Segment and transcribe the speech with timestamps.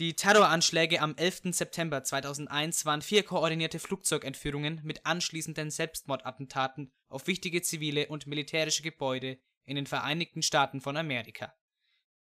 [0.00, 1.56] Die Terroranschläge am 11.
[1.56, 9.40] September 2001 waren vier koordinierte Flugzeugentführungen mit anschließenden Selbstmordattentaten auf wichtige zivile und militärische Gebäude
[9.64, 11.52] in den Vereinigten Staaten von Amerika.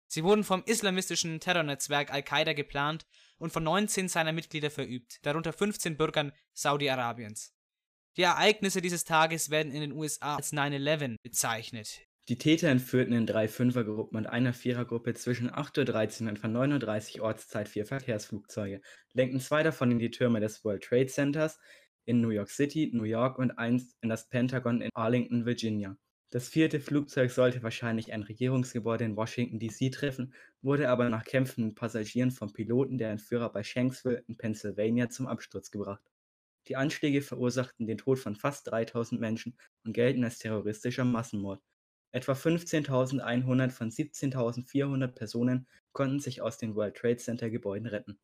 [0.08, 3.06] Sie wurden vom islamistischen Terrornetzwerk Al-Qaida geplant
[3.38, 7.54] und von 19 seiner Mitglieder verübt, darunter 15 Bürgern Saudi-Arabiens.
[8.16, 13.26] Die Ereignisse dieses Tages werden in den USA als 9/11 bezeichnet die Täter entführten in
[13.26, 18.82] drei Fünfergruppen und einer Vierergruppe zwischen 8.13 Uhr und etwa 9.30 Uhr Ortszeit vier Verkehrsflugzeuge,
[19.14, 21.58] lenkten zwei davon in die Türme des World Trade Centers
[22.04, 25.98] in New York City, New York und eins in das Pentagon in Arlington, Virginia.
[26.30, 31.76] Das vierte Flugzeug sollte wahrscheinlich ein Regierungsgebäude in Washington DC treffen, wurde aber nach kämpfenden
[31.76, 36.04] Passagieren vom Piloten der Entführer bei Shanksville in Pennsylvania zum Absturz gebracht.
[36.68, 41.62] Die Anschläge verursachten den Tod von fast 3000 Menschen und gelten als terroristischer Massenmord.
[42.12, 48.20] Etwa 15.100 von 17.400 Personen konnten sich aus den World Trade Center Gebäuden retten.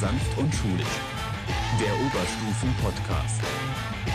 [0.00, 0.86] Sanft und schulisch.
[1.80, 3.40] Der Oberstufen-Podcast.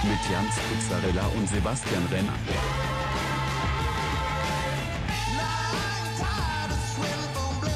[0.06, 2.34] Mit Jans Pizzarella und Sebastian Renner.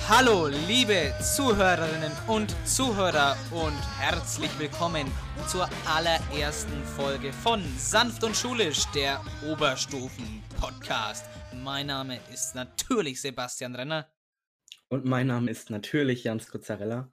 [0.08, 5.12] Hallo, liebe Zuhörerinnen und Zuhörer und herzlich willkommen
[5.50, 9.20] zur allerersten Folge von Sanft und Schulisch, der
[9.52, 11.26] Oberstufen-Podcast.
[11.62, 14.08] Mein Name ist natürlich Sebastian Renner.
[14.88, 17.12] Und mein Name ist natürlich Jans Kuzzarella.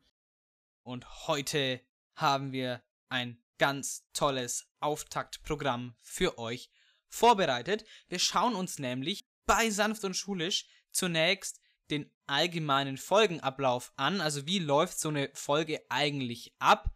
[0.85, 1.81] Und heute
[2.15, 6.71] haben wir ein ganz tolles Auftaktprogramm für euch
[7.09, 7.85] vorbereitet.
[8.09, 14.59] Wir schauen uns nämlich bei Sanft und Schulisch zunächst den allgemeinen Folgenablauf an, also wie
[14.59, 16.95] läuft so eine Folge eigentlich ab.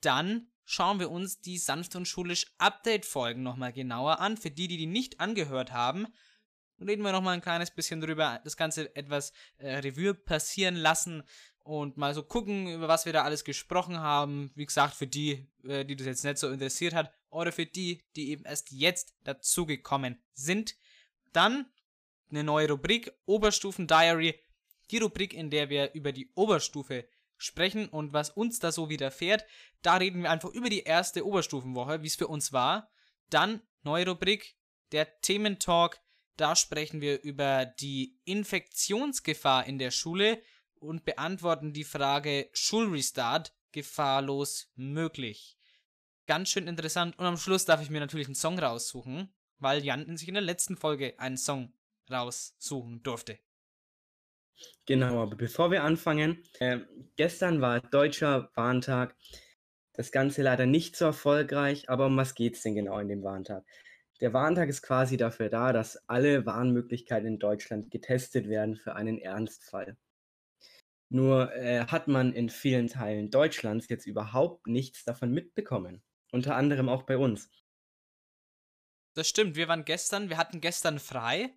[0.00, 4.36] Dann schauen wir uns die Sanft und Schulisch Update-Folgen nochmal genauer an.
[4.36, 6.06] Für die, die die nicht angehört haben,
[6.80, 11.22] reden wir nochmal ein kleines bisschen drüber, das Ganze etwas äh, Revue passieren lassen,
[11.70, 14.50] und mal so gucken, über was wir da alles gesprochen haben.
[14.56, 18.02] Wie gesagt, für die, äh, die das jetzt nicht so interessiert hat, oder für die,
[18.16, 20.76] die eben erst jetzt dazugekommen sind.
[21.32, 21.66] Dann
[22.28, 24.34] eine neue Rubrik, Oberstufen Diary.
[24.90, 29.44] Die Rubrik, in der wir über die Oberstufe sprechen und was uns da so widerfährt.
[29.82, 32.90] Da reden wir einfach über die erste Oberstufenwoche, wie es für uns war.
[33.30, 34.56] Dann neue Rubrik,
[34.90, 36.00] der Thementalk.
[36.36, 40.42] Da sprechen wir über die Infektionsgefahr in der Schule
[40.80, 45.56] und beantworten die Frage Schulrestart gefahrlos möglich.
[46.26, 47.18] Ganz schön interessant.
[47.18, 50.42] Und am Schluss darf ich mir natürlich einen Song raussuchen, weil Jan sich in der
[50.42, 51.72] letzten Folge einen Song
[52.10, 53.38] raussuchen durfte.
[54.86, 56.80] Genau, aber bevor wir anfangen, äh,
[57.16, 59.14] gestern war Deutscher Warntag.
[59.92, 63.22] Das Ganze leider nicht so erfolgreich, aber um was geht es denn genau in dem
[63.22, 63.64] Warntag?
[64.20, 69.18] Der Warntag ist quasi dafür da, dass alle Warnmöglichkeiten in Deutschland getestet werden für einen
[69.18, 69.96] Ernstfall.
[71.10, 76.02] Nur äh, hat man in vielen Teilen Deutschlands jetzt überhaupt nichts davon mitbekommen.
[76.30, 77.50] Unter anderem auch bei uns.
[79.14, 81.52] Das stimmt, wir waren gestern, wir hatten gestern frei,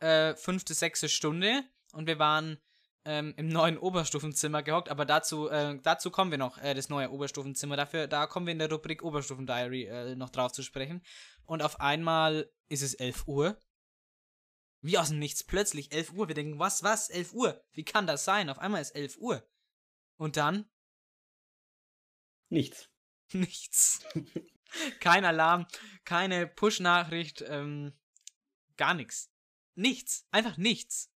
[0.00, 1.62] äh, fünfte, sechste Stunde
[1.92, 2.58] und wir waren
[3.04, 7.10] ähm, im neuen Oberstufenzimmer gehockt, aber dazu, äh, dazu kommen wir noch, äh, das neue
[7.10, 7.76] Oberstufenzimmer.
[7.76, 11.02] Dafür, da kommen wir in der Rubrik Oberstufen-Diary äh, noch drauf zu sprechen.
[11.44, 13.58] Und auf einmal ist es 11 Uhr
[14.84, 16.28] wie aus dem Nichts plötzlich 11 Uhr.
[16.28, 17.64] Wir denken, was, was, 11 Uhr?
[17.72, 18.50] Wie kann das sein?
[18.50, 19.42] Auf einmal ist 11 Uhr.
[20.16, 20.68] Und dann?
[22.50, 22.90] Nichts.
[23.32, 24.04] Nichts.
[25.00, 25.66] Kein Alarm,
[26.04, 27.96] keine Push-Nachricht, ähm,
[28.76, 29.30] gar nichts.
[29.74, 30.26] Nichts.
[30.30, 31.10] Einfach nichts.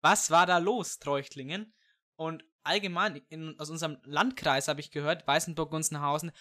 [0.00, 1.74] Was war da los, Treuchtlingen?
[2.16, 6.32] Und allgemein, in, aus unserem Landkreis habe ich gehört, Weißenburg-Gunzenhausen,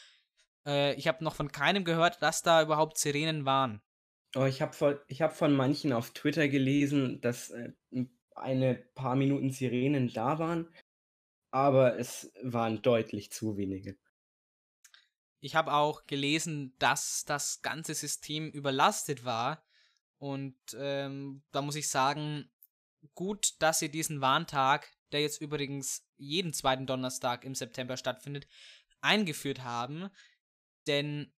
[0.66, 3.84] äh, ich habe noch von keinem gehört, dass da überhaupt Sirenen waren.
[4.36, 7.72] Oh, ich habe von, hab von manchen auf Twitter gelesen, dass äh,
[8.36, 10.68] eine paar Minuten Sirenen da waren,
[11.52, 13.98] aber es waren deutlich zu wenige.
[15.40, 19.64] Ich habe auch gelesen, dass das ganze System überlastet war.
[20.18, 22.50] Und ähm, da muss ich sagen,
[23.14, 28.48] gut, dass sie diesen Warntag, der jetzt übrigens jeden zweiten Donnerstag im September stattfindet,
[29.02, 30.10] eingeführt haben.
[30.88, 31.32] Denn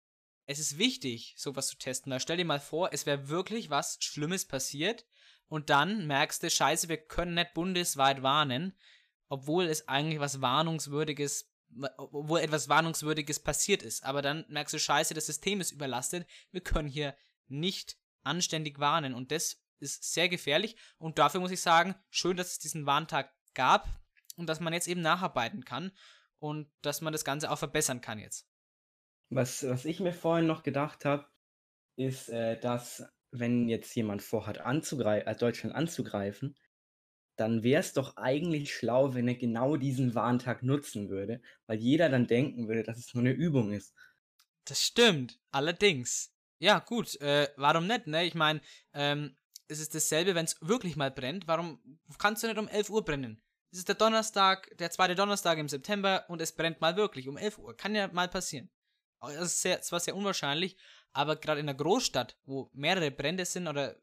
[0.47, 2.13] es ist wichtig, sowas zu testen.
[2.13, 5.07] Weil stell dir mal vor, es wäre wirklich was Schlimmes passiert
[5.49, 8.77] und dann merkst du, scheiße, wir können nicht bundesweit warnen,
[9.29, 14.05] obwohl es eigentlich was Warnungswürdiges wo etwas Warnungswürdiges passiert ist.
[14.05, 16.27] Aber dann merkst du, scheiße, das System ist überlastet.
[16.51, 17.17] Wir können hier
[17.49, 19.15] nicht anständig warnen.
[19.15, 20.77] Und das ist sehr gefährlich.
[20.99, 23.89] Und dafür muss ich sagen, schön, dass es diesen Warntag gab
[24.37, 25.93] und dass man jetzt eben nacharbeiten kann
[26.39, 28.47] und dass man das Ganze auch verbessern kann jetzt.
[29.31, 31.27] Was, was ich mir vorhin noch gedacht habe,
[31.97, 36.57] ist, äh, dass wenn jetzt jemand vorhat, anzugreifen, äh, Deutschland anzugreifen,
[37.37, 42.09] dann wäre es doch eigentlich schlau, wenn er genau diesen Warntag nutzen würde, weil jeder
[42.09, 43.95] dann denken würde, dass es nur eine Übung ist.
[44.65, 46.33] Das stimmt, allerdings.
[46.59, 48.25] Ja, gut, äh, warum nicht, ne?
[48.25, 48.61] Ich meine,
[48.95, 49.37] ähm,
[49.69, 51.47] es ist dasselbe, wenn es wirklich mal brennt.
[51.47, 51.81] Warum
[52.19, 53.43] kannst du nicht um 11 Uhr brennen?
[53.71, 57.37] Es ist der Donnerstag, der zweite Donnerstag im September und es brennt mal wirklich um
[57.37, 57.77] 11 Uhr.
[57.77, 58.71] Kann ja mal passieren.
[59.21, 60.77] Das ist sehr, zwar sehr unwahrscheinlich,
[61.13, 63.97] aber gerade in einer Großstadt, wo mehrere Brände sind oder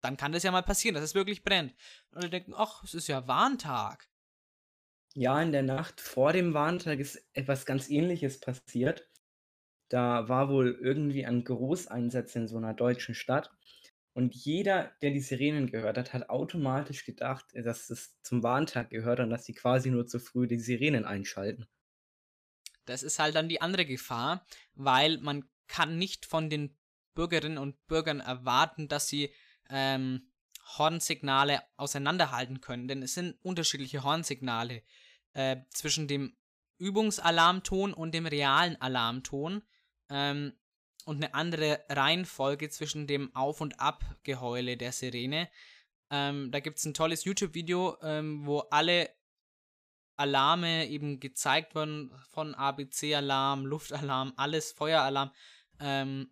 [0.00, 1.74] dann kann das ja mal passieren, dass es wirklich brennt.
[2.10, 4.08] Und die denken, ach, es ist ja Warntag.
[5.14, 9.10] Ja, in der Nacht vor dem Warntag ist etwas ganz ähnliches passiert.
[9.88, 13.50] Da war wohl irgendwie ein Großeinsatz in so einer deutschen Stadt.
[14.14, 19.20] Und jeder, der die Sirenen gehört hat, hat automatisch gedacht, dass es zum Warntag gehört
[19.20, 21.66] und dass sie quasi nur zu früh die Sirenen einschalten.
[22.86, 26.76] Das ist halt dann die andere Gefahr, weil man kann nicht von den
[27.14, 29.32] Bürgerinnen und Bürgern erwarten, dass sie
[29.68, 30.30] ähm,
[30.78, 34.82] Hornsignale auseinanderhalten können, denn es sind unterschiedliche Hornsignale
[35.32, 36.36] äh, zwischen dem
[36.78, 39.62] Übungsalarmton und dem realen Alarmton
[40.10, 40.52] ähm,
[41.04, 45.48] und eine andere Reihenfolge zwischen dem Auf- und Abgeheule der Sirene.
[46.10, 49.10] Ähm, da gibt es ein tolles YouTube-Video, ähm, wo alle
[50.16, 55.30] Alarme eben gezeigt wurden, von ABC-Alarm, Luftalarm, alles, Feueralarm.
[55.80, 56.30] Ähm,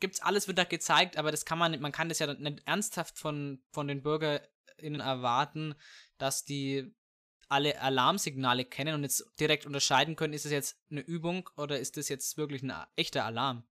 [0.00, 3.18] gibt's alles wird da gezeigt, aber das kann man, man kann das ja nicht ernsthaft
[3.18, 5.74] von, von den BürgerInnen erwarten,
[6.18, 6.94] dass die
[7.48, 11.96] alle Alarmsignale kennen und jetzt direkt unterscheiden können, ist es jetzt eine Übung oder ist
[11.96, 13.64] das jetzt wirklich ein echter Alarm?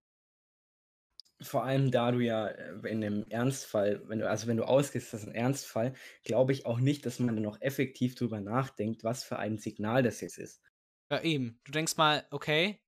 [1.41, 5.13] Vor allem da du ja äh, in einem Ernstfall, wenn du, also wenn du ausgehst,
[5.13, 5.93] das ist ein Ernstfall,
[6.23, 10.03] glaube ich auch nicht, dass man dann noch effektiv drüber nachdenkt, was für ein Signal
[10.03, 10.61] das jetzt ist.
[11.09, 11.59] Ja, eben.
[11.63, 12.81] Du denkst mal, okay,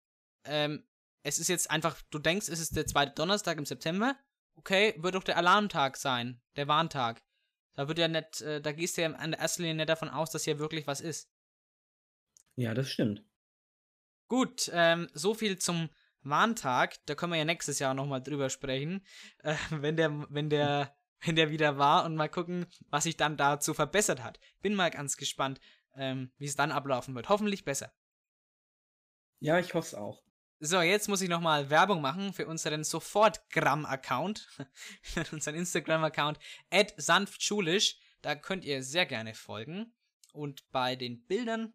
[0.45, 0.85] ähm,
[1.23, 4.17] es ist jetzt einfach, du denkst, es ist der zweite Donnerstag im September,
[4.55, 7.23] okay, wird doch der Alarmtag sein, der Warntag.
[7.73, 10.09] Da wird ja nicht, äh, da gehst du ja in der ersten Linie nicht davon
[10.09, 11.31] aus, dass hier wirklich was ist.
[12.55, 13.23] Ja, das stimmt.
[14.27, 15.89] Gut, ähm, so viel zum
[16.23, 16.97] Warntag.
[17.05, 19.05] Da können wir ja nächstes Jahr nochmal drüber sprechen,
[19.39, 23.37] äh, wenn der, wenn der, wenn der wieder war und mal gucken, was sich dann
[23.37, 24.39] dazu verbessert hat.
[24.61, 25.59] Bin mal ganz gespannt,
[25.95, 27.29] ähm, wie es dann ablaufen wird.
[27.29, 27.93] Hoffentlich besser.
[29.39, 30.23] Ja, ich hoffe es auch.
[30.63, 34.47] So, jetzt muss ich nochmal Werbung machen für unseren Sofortgram-Account,
[35.31, 36.37] unseren Instagram-Account,
[36.97, 37.97] sanftschulisch.
[38.21, 39.91] Da könnt ihr sehr gerne folgen
[40.33, 41.73] und bei den Bildern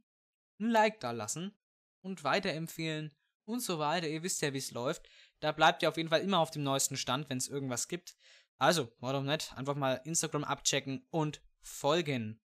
[0.60, 1.58] ein Like da lassen
[2.00, 3.12] und weiterempfehlen
[3.46, 4.08] und so weiter.
[4.08, 5.08] Ihr wisst ja, wie es läuft.
[5.40, 8.16] Da bleibt ihr auf jeden Fall immer auf dem neuesten Stand, wenn es irgendwas gibt.
[8.58, 9.56] Also, warum nicht?
[9.56, 12.40] Einfach mal Instagram abchecken und folgen.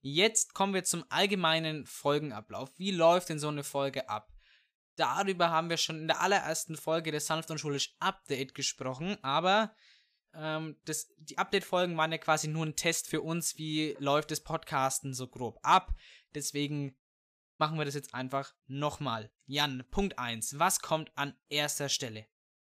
[0.00, 2.70] Jetzt kommen wir zum allgemeinen Folgenablauf.
[2.78, 4.34] Wie läuft denn so eine Folge ab?
[4.96, 9.74] darüber haben wir schon in der allerersten Folge des Sanft und Schulisch Update gesprochen, aber
[10.34, 14.40] ähm, das, die Update-Folgen waren ja quasi nur ein Test für uns, wie läuft das
[14.40, 15.94] Podcasten so grob ab.
[16.34, 16.96] Deswegen
[17.58, 19.30] machen wir das jetzt einfach nochmal.
[19.46, 20.58] Jan, Punkt 1.
[20.58, 22.26] Was kommt an erster Stelle?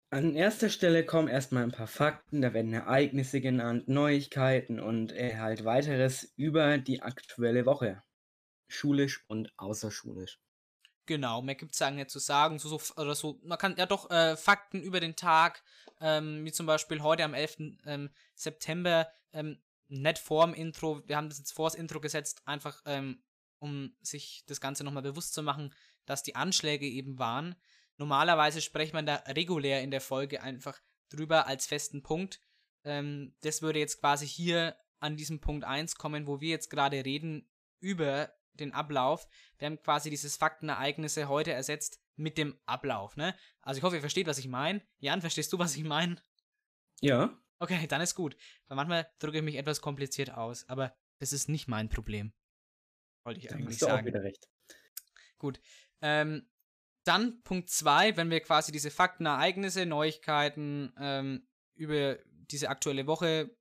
[0.09, 5.37] An erster Stelle kommen erstmal ein paar Fakten, da werden Ereignisse genannt, Neuigkeiten und äh,
[5.37, 8.03] halt weiteres über die aktuelle Woche.
[8.69, 10.39] Schulisch und außerschulisch.
[11.07, 12.59] Genau, mehr gibt es ja nicht zu sagen.
[12.59, 15.63] So, so, oder so, man kann ja doch äh, Fakten über den Tag,
[15.99, 17.57] ähm, wie zum Beispiel heute am 11.
[17.85, 19.57] Ähm, September, ähm,
[19.89, 23.21] nicht vor dem Intro, wir haben das jetzt vor das Intro gesetzt, einfach ähm,
[23.59, 25.73] um sich das Ganze nochmal bewusst zu machen,
[26.05, 27.55] dass die Anschläge eben waren.
[27.97, 32.41] Normalerweise spricht man da regulär in der Folge einfach drüber als festen Punkt.
[32.83, 37.03] Ähm, das würde jetzt quasi hier an diesem Punkt 1 kommen, wo wir jetzt gerade
[37.03, 37.49] reden
[37.79, 39.27] über den Ablauf.
[39.57, 43.35] Wir haben quasi dieses Faktenereignisse heute ersetzt mit dem Ablauf, ne?
[43.61, 44.81] Also ich hoffe, ihr versteht, was ich meine.
[44.97, 46.21] Jan, verstehst du, was ich meine?
[47.01, 47.37] Ja.
[47.59, 48.35] Okay, dann ist gut.
[48.67, 52.33] Weil manchmal drücke ich mich etwas kompliziert aus, aber das ist nicht mein Problem.
[53.27, 54.01] Wollte ich eigentlich hast du sagen.
[54.01, 54.47] Auch wieder recht.
[55.37, 55.59] Gut.
[56.01, 56.49] Ähm,
[57.03, 63.53] dann Punkt 2, wenn wir quasi diese Faktenereignisse, Neuigkeiten ähm, über diese aktuelle Woche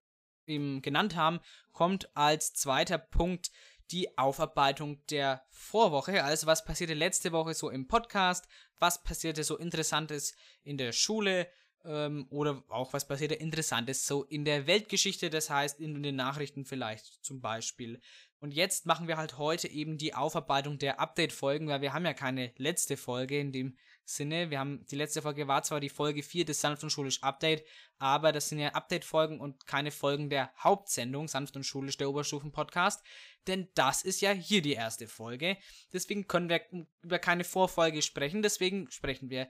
[0.47, 1.41] eben genannt haben,
[1.73, 3.51] kommt als zweiter Punkt
[3.91, 6.23] die Aufarbeitung der Vorwoche.
[6.23, 8.47] Also was passierte letzte Woche so im Podcast,
[8.79, 11.49] was passierte so Interessantes in der Schule
[11.85, 16.65] ähm, oder auch was passierte Interessantes so in der Weltgeschichte, das heißt in den Nachrichten
[16.65, 18.01] vielleicht zum Beispiel.
[18.39, 22.13] Und jetzt machen wir halt heute eben die Aufarbeitung der Update-Folgen, weil wir haben ja
[22.13, 24.51] keine letzte Folge in dem Sinne.
[24.51, 27.65] Wir haben, die letzte Folge war zwar die Folge 4 des Sanft und Schulisch Update,
[27.99, 33.03] aber das sind ja Update-Folgen und keine Folgen der Hauptsendung Sanft und Schulisch, der Oberstufen-Podcast.
[33.47, 35.57] Denn das ist ja hier die erste Folge.
[35.93, 36.61] Deswegen können wir
[37.03, 39.49] über keine Vorfolge sprechen, deswegen sprechen wir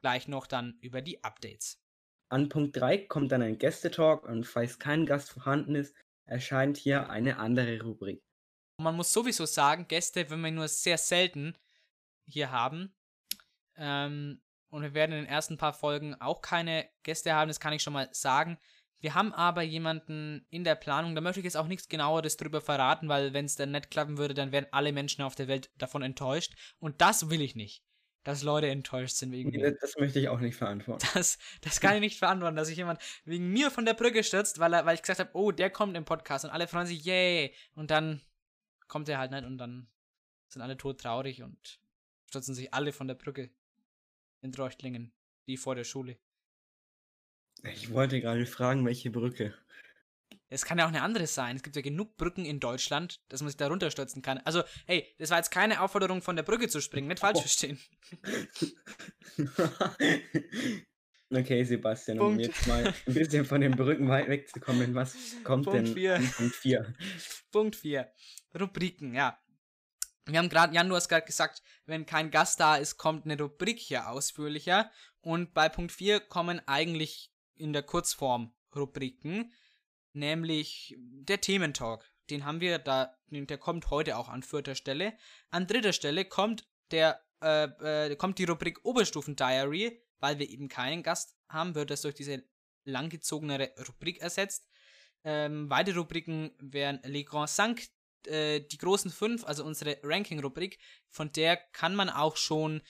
[0.00, 1.82] gleich noch dann über die Updates.
[2.30, 7.10] An Punkt 3 kommt dann ein Gästetalk und falls kein Gast vorhanden ist, erscheint hier
[7.10, 8.22] eine andere Rubrik.
[8.78, 11.56] Man muss sowieso sagen, Gäste, wenn wir nur sehr selten
[12.26, 12.94] hier haben.
[13.76, 17.72] Ähm, und wir werden in den ersten paar Folgen auch keine Gäste haben, das kann
[17.72, 18.58] ich schon mal sagen.
[19.00, 22.60] Wir haben aber jemanden in der Planung, da möchte ich jetzt auch nichts genaueres drüber
[22.60, 25.70] verraten, weil wenn es dann nicht klappen würde, dann wären alle Menschen auf der Welt
[25.76, 26.54] davon enttäuscht.
[26.78, 27.84] Und das will ich nicht
[28.28, 29.74] dass Leute enttäuscht sind wegen mir.
[29.80, 31.06] Das möchte ich auch nicht verantworten.
[31.14, 34.58] Das, das kann ich nicht verantworten, dass sich jemand wegen mir von der Brücke stürzt,
[34.58, 37.04] weil, er, weil ich gesagt habe, oh, der kommt im Podcast und alle freuen sich,
[37.04, 37.54] yay.
[37.74, 38.20] Und dann
[38.88, 39.88] kommt er halt nicht und dann
[40.48, 41.80] sind alle todtraurig und
[42.26, 43.50] stürzen sich alle von der Brücke
[44.40, 45.12] in Treuchtlingen,
[45.46, 46.18] die vor der Schule.
[47.64, 49.54] Ich wollte gerade fragen, welche Brücke.
[50.50, 51.56] Es kann ja auch eine andere sein.
[51.56, 54.38] Es gibt ja genug Brücken in Deutschland, dass man sich da runterstürzen kann.
[54.38, 57.08] Also, hey, das war jetzt keine Aufforderung, von der Brücke zu springen.
[57.08, 57.40] Nicht falsch oh.
[57.40, 57.78] verstehen.
[61.30, 62.38] okay, Sebastian, Punkt.
[62.38, 65.14] um jetzt mal ein bisschen von den Brücken weit wegzukommen, was
[65.44, 66.14] kommt Punkt denn vier.
[66.36, 66.94] Punkt 4?
[67.50, 68.10] Punkt 4.
[68.58, 69.38] Rubriken, ja.
[70.26, 73.38] Wir haben gerade, Jan, du hast gerade gesagt, wenn kein Gast da ist, kommt eine
[73.40, 74.90] Rubrik hier ausführlicher.
[75.20, 79.52] Und bei Punkt 4 kommen eigentlich in der Kurzform Rubriken
[80.18, 82.10] nämlich der Thementalk.
[82.30, 85.16] Den haben wir da, der kommt heute auch an vierter Stelle.
[85.50, 87.64] An dritter Stelle kommt der, äh,
[88.10, 92.14] äh, kommt die Rubrik Oberstufen Diary, weil wir eben keinen Gast haben, wird das durch
[92.14, 92.44] diese
[92.84, 94.68] langgezogenere Rubrik ersetzt.
[95.24, 97.88] Ähm, weitere Rubriken wären Les Grands Cinq,
[98.26, 102.82] äh, die großen fünf, also unsere Ranking-Rubrik, von der kann man auch schon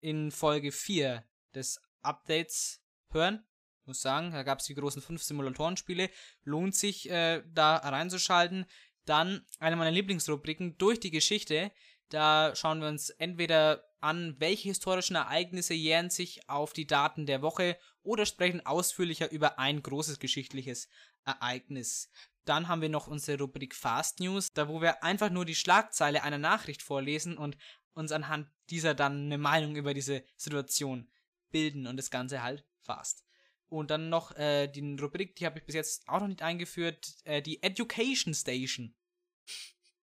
[0.00, 1.24] in Folge 4
[1.54, 3.44] des Updates hören
[3.86, 6.10] muss sagen, da gab es die großen fünf Simulatorenspiele.
[6.44, 8.66] Lohnt sich, äh, da reinzuschalten.
[9.04, 11.72] Dann eine meiner Lieblingsrubriken durch die Geschichte.
[12.08, 17.42] Da schauen wir uns entweder an, welche historischen Ereignisse jähren sich auf die Daten der
[17.42, 20.88] Woche oder sprechen ausführlicher über ein großes geschichtliches
[21.24, 22.10] Ereignis.
[22.44, 26.22] Dann haben wir noch unsere Rubrik Fast News, da wo wir einfach nur die Schlagzeile
[26.22, 27.56] einer Nachricht vorlesen und
[27.94, 31.10] uns anhand dieser dann eine Meinung über diese Situation
[31.50, 33.24] bilden und das Ganze halt fast.
[33.68, 37.14] Und dann noch äh, die Rubrik, die habe ich bis jetzt auch noch nicht eingeführt,
[37.24, 38.94] äh, die Education Station.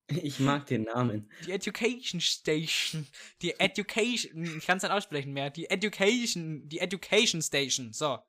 [0.23, 1.29] Ich mag den Namen.
[1.47, 3.09] Die Education Station.
[3.43, 5.51] Die Education, ich kann es nicht aussprechen mehr.
[5.51, 7.93] Die Education, die Education Station.
[7.93, 8.21] So.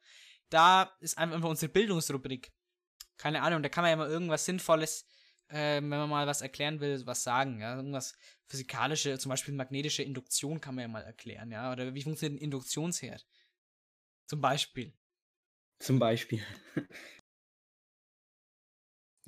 [0.49, 2.51] Da ist einfach unsere Bildungsrubrik.
[3.17, 5.05] Keine Ahnung, da kann man ja mal irgendwas Sinnvolles,
[5.49, 7.59] äh, wenn man mal was erklären will, was sagen.
[7.61, 8.15] Ja, irgendwas
[8.47, 11.51] physikalische, zum Beispiel magnetische Induktion kann man ja mal erklären.
[11.51, 13.25] Ja, oder wie funktioniert ein Induktionsherd?
[14.27, 14.93] Zum Beispiel.
[15.79, 16.41] Zum Beispiel.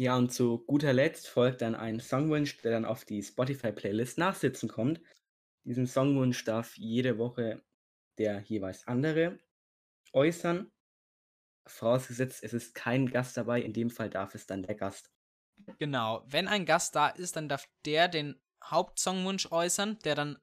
[0.01, 4.69] Ja, und zu guter Letzt folgt dann ein Songwunsch, der dann auf die Spotify-Playlist nachsitzen
[4.69, 5.01] kommt.
[5.65, 7.61] Diesen Songwunsch darf jede Woche
[8.17, 9.39] der jeweils andere
[10.13, 10.71] äußern.
[11.69, 15.11] Vorausgesetzt, es ist kein Gast dabei, in dem Fall darf es dann der Gast.
[15.77, 20.39] Genau, wenn ein Gast da ist, dann darf der den Hauptsongwunsch äußern, der dann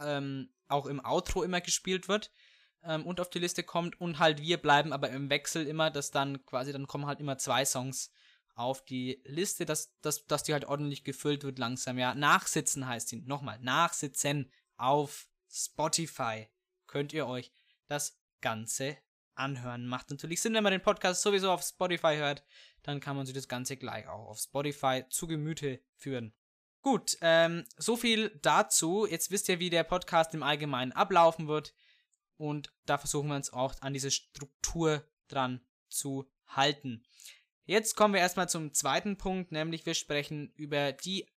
[0.00, 2.30] ähm, auch im Outro immer gespielt wird
[2.82, 6.10] ähm, und auf die Liste kommt und halt wir bleiben aber im Wechsel immer, dass
[6.10, 8.10] dann quasi, dann kommen halt immer zwei Songs
[8.54, 12.14] auf die Liste, dass, dass, dass die halt ordentlich gefüllt wird langsam, ja.
[12.14, 16.48] Nachsitzen heißt die, nochmal, nachsitzen auf Spotify
[16.86, 17.52] könnt ihr euch
[17.86, 18.96] das Ganze
[19.36, 19.86] anhören.
[19.86, 22.44] Macht natürlich Sinn, wenn man den Podcast sowieso auf Spotify hört,
[22.82, 26.34] dann kann man sich das Ganze gleich auch auf Spotify zu Gemüte führen.
[26.82, 29.06] Gut, ähm, so viel dazu.
[29.06, 31.74] Jetzt wisst ihr, wie der Podcast im Allgemeinen ablaufen wird.
[32.36, 37.04] Und da versuchen wir uns auch an diese Struktur dran zu halten.
[37.64, 41.28] Jetzt kommen wir erstmal zum zweiten Punkt, nämlich wir sprechen über die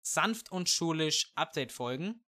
[0.00, 2.24] sanft und schulisch Update-Folgen.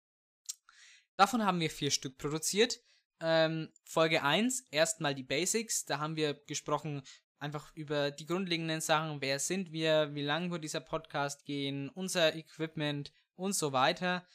[1.16, 2.80] Davon haben wir vier Stück produziert.
[3.20, 5.84] Ähm, Folge 1, erstmal die Basics.
[5.84, 7.02] Da haben wir gesprochen
[7.38, 9.20] einfach über die grundlegenden Sachen.
[9.20, 10.14] Wer sind wir?
[10.14, 11.88] Wie lang wird dieser Podcast gehen?
[11.90, 14.26] Unser Equipment und so weiter.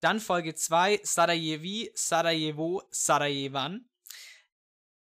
[0.00, 3.88] Dann Folge 2, Sarajevi, Sarajevo, Sarajevan.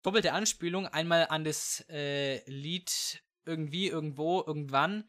[0.03, 5.09] Doppelte Anspielung, einmal an das äh, Lied irgendwie, irgendwo, irgendwann.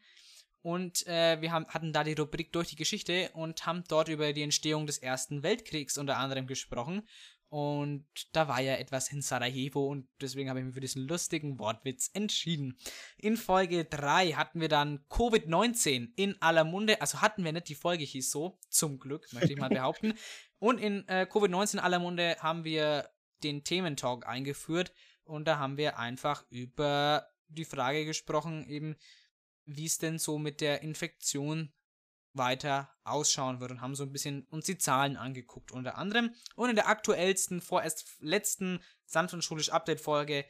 [0.62, 4.32] Und äh, wir haben, hatten da die Rubrik durch die Geschichte und haben dort über
[4.32, 7.08] die Entstehung des Ersten Weltkriegs unter anderem gesprochen.
[7.50, 11.58] Und da war ja etwas in Sarajevo und deswegen habe ich mich für diesen lustigen
[11.58, 12.78] Wortwitz entschieden.
[13.18, 17.00] In Folge 3 hatten wir dann Covid-19 in aller Munde.
[17.00, 20.14] Also hatten wir nicht, die Folge hieß so, zum Glück, möchte ich mal behaupten.
[20.60, 23.10] Und in äh, Covid-19 in aller Munde haben wir
[23.42, 24.92] den Thementalk eingeführt
[25.24, 28.94] und da haben wir einfach über die Frage gesprochen, eben
[29.64, 31.72] wie es denn so mit der Infektion
[32.32, 36.34] weiter ausschauen wird und haben so ein bisschen uns die Zahlen angeguckt unter anderem.
[36.54, 40.44] Und in der aktuellsten, vorerst letzten sanft und schulisch Update-Folge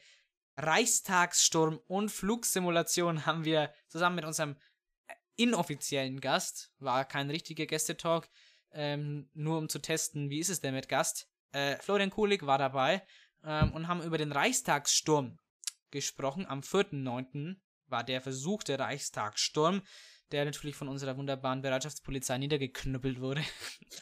[0.57, 4.55] Reichstagssturm und Flugsimulation haben wir zusammen mit unserem
[5.35, 8.29] inoffiziellen Gast, war kein richtiger Gästetalk,
[8.73, 11.29] ähm, nur um zu testen, wie ist es denn mit Gast.
[11.51, 13.01] Äh, Florian Kulig war dabei
[13.43, 15.39] ähm, und haben über den Reichstagssturm
[15.89, 16.45] gesprochen.
[16.45, 17.55] Am 4.9.
[17.87, 19.81] war der versuchte Reichstagssturm
[20.31, 23.41] der natürlich von unserer wunderbaren Bereitschaftspolizei niedergeknüppelt wurde.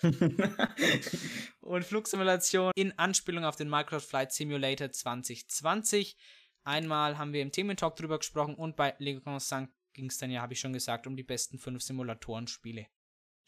[1.61, 6.15] und Flugsimulation in Anspielung auf den Microsoft Flight Simulator 2020.
[6.63, 10.41] Einmal haben wir im Thementalk drüber gesprochen und bei Lego Constant ging es dann ja,
[10.41, 12.87] habe ich schon gesagt, um die besten fünf Simulatoren-Spiele.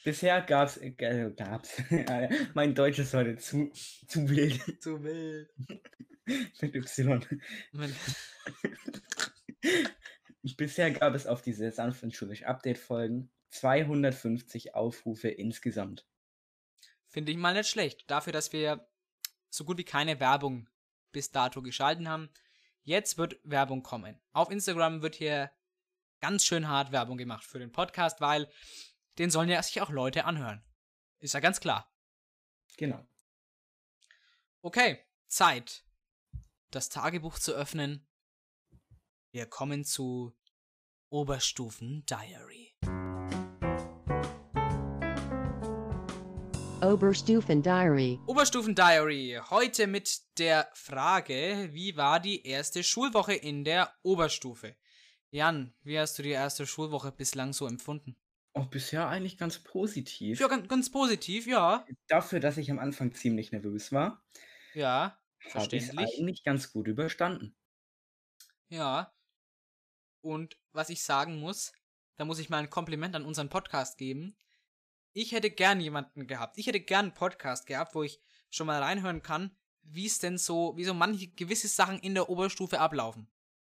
[0.04, 1.82] Bisher gab's, äh, gab's,
[2.56, 3.72] mein Deutsch ist heute zu,
[4.08, 4.60] zu wild.
[4.82, 5.50] Zu wild.
[6.62, 7.26] Mit Y.
[10.44, 16.08] Bisher gab es auf diese sanft und schulisch Update-Folgen 250 Aufrufe insgesamt.
[17.08, 18.10] Finde ich mal nicht schlecht.
[18.10, 18.88] Dafür, dass wir
[19.50, 20.70] so gut wie keine Werbung
[21.12, 22.30] bis dato geschalten haben.
[22.84, 24.20] Jetzt wird Werbung kommen.
[24.32, 25.52] Auf Instagram wird hier
[26.22, 28.50] ganz schön hart Werbung gemacht für den Podcast, weil
[29.18, 30.64] den sollen ja sich auch Leute anhören.
[31.20, 31.94] Ist ja ganz klar.
[32.78, 33.06] Genau.
[34.62, 35.84] Okay, Zeit,
[36.72, 38.08] das Tagebuch zu öffnen
[39.32, 40.36] wir kommen zu
[41.10, 42.74] Oberstufen Diary.
[46.82, 48.20] Oberstufen Diary.
[48.26, 49.40] Oberstufen Diary.
[49.50, 54.76] Heute mit der Frage, wie war die erste Schulwoche in der Oberstufe?
[55.30, 58.18] Jan, wie hast du die erste Schulwoche bislang so empfunden?
[58.54, 60.40] Auch bisher eigentlich ganz positiv.
[60.40, 61.86] Ja, ganz, ganz positiv, ja.
[62.08, 64.24] Dafür, dass ich am Anfang ziemlich nervös war,
[64.74, 66.00] Ja, habe ich verständlich.
[66.20, 67.56] eigentlich ganz gut überstanden.
[68.70, 69.14] Ja.
[70.22, 71.72] Und was ich sagen muss,
[72.18, 74.36] da muss ich mal ein Kompliment an unseren Podcast geben.
[75.14, 76.58] Ich hätte gern jemanden gehabt.
[76.58, 78.20] Ich hätte gern einen Podcast gehabt, wo ich
[78.50, 82.30] schon mal reinhören kann, wie es denn so, wie so manche gewisse Sachen in der
[82.30, 83.28] Oberstufe ablaufen.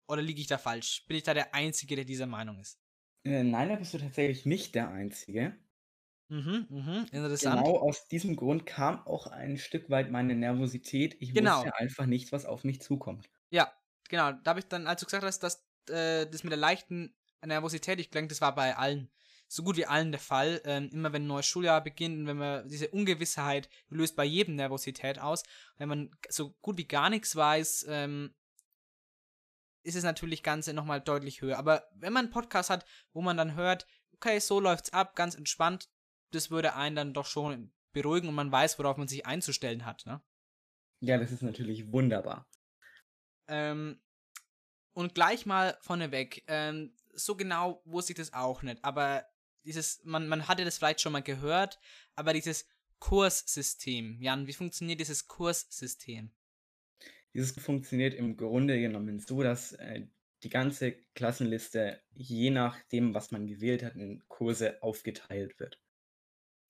[0.07, 1.05] Oder liege ich da falsch?
[1.07, 2.79] Bin ich da der Einzige, der dieser Meinung ist?
[3.23, 5.57] Äh, nein, da bist du tatsächlich nicht der Einzige.
[6.27, 7.63] Mhm, mhm, interessant.
[7.63, 11.17] Genau aus diesem Grund kam auch ein Stück weit meine Nervosität.
[11.19, 11.57] Ich Genau.
[11.57, 13.29] wusste einfach nicht, was auf mich zukommt.
[13.49, 13.71] Ja,
[14.09, 14.31] genau.
[14.31, 17.15] Da habe ich dann, als du gesagt hast, dass äh, das mit der leichten
[17.45, 19.09] Nervosität, ich denke, das war bei allen,
[19.47, 20.61] so gut wie allen der Fall.
[20.65, 24.55] Ähm, immer wenn ein neues Schuljahr beginnt und wenn man diese Ungewissheit löst bei jedem
[24.55, 25.43] Nervosität aus,
[25.77, 28.33] wenn man so gut wie gar nichts weiß, ähm,
[29.83, 31.57] ist es natürlich Ganze nochmal deutlich höher.
[31.57, 35.35] Aber wenn man einen Podcast hat, wo man dann hört, okay, so läuft's ab, ganz
[35.35, 35.89] entspannt,
[36.31, 40.05] das würde einen dann doch schon beruhigen und man weiß, worauf man sich einzustellen hat,
[40.05, 40.21] ne?
[41.01, 42.47] Ja, das ist natürlich wunderbar.
[43.47, 43.99] Ähm,
[44.93, 49.25] und gleich mal vorneweg, ähm, so genau wusste ich das auch nicht, aber
[49.63, 51.79] dieses, man, man hatte das vielleicht schon mal gehört,
[52.15, 52.65] aber dieses
[52.99, 56.31] Kurssystem, Jan, wie funktioniert dieses Kurssystem?
[57.33, 60.07] Dieses funktioniert im Grunde genommen so, dass äh,
[60.43, 65.79] die ganze Klassenliste je nachdem, was man gewählt hat, in Kurse aufgeteilt wird.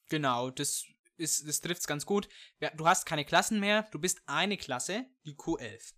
[0.09, 0.85] Genau, das
[1.17, 2.27] ist, das trifft's ganz gut.
[2.75, 5.93] Du hast keine Klassen mehr, du bist eine Klasse, die Q11.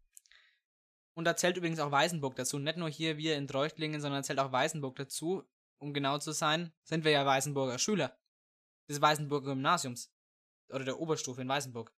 [1.15, 2.57] Und da zählt übrigens auch Weißenburg dazu.
[2.59, 5.43] Nicht nur hier wir in Treuchtlingen, sondern zählt auch Weißenburg dazu.
[5.77, 8.17] Um genau zu sein, sind wir ja Weißenburger Schüler.
[8.89, 10.11] Des Weißenburger Gymnasiums.
[10.69, 11.93] Oder der Oberstufe in Weißenburg.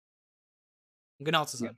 [1.18, 1.76] Um genau zu sein.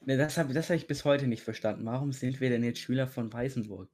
[0.00, 1.84] Ne, das habe hab ich bis heute nicht verstanden.
[1.84, 3.90] Warum sind wir denn jetzt Schüler von Weißenburg?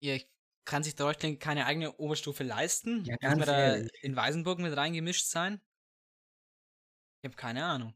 [0.00, 0.20] Ihr
[0.64, 3.04] kann sich Treuchtlingen keine eigene Oberstufe leisten?
[3.04, 3.92] Ja, Muss ganz man da ehrlich.
[4.02, 5.60] in Weißenburg mit reingemischt sein?
[7.22, 7.94] Ich habe keine Ahnung.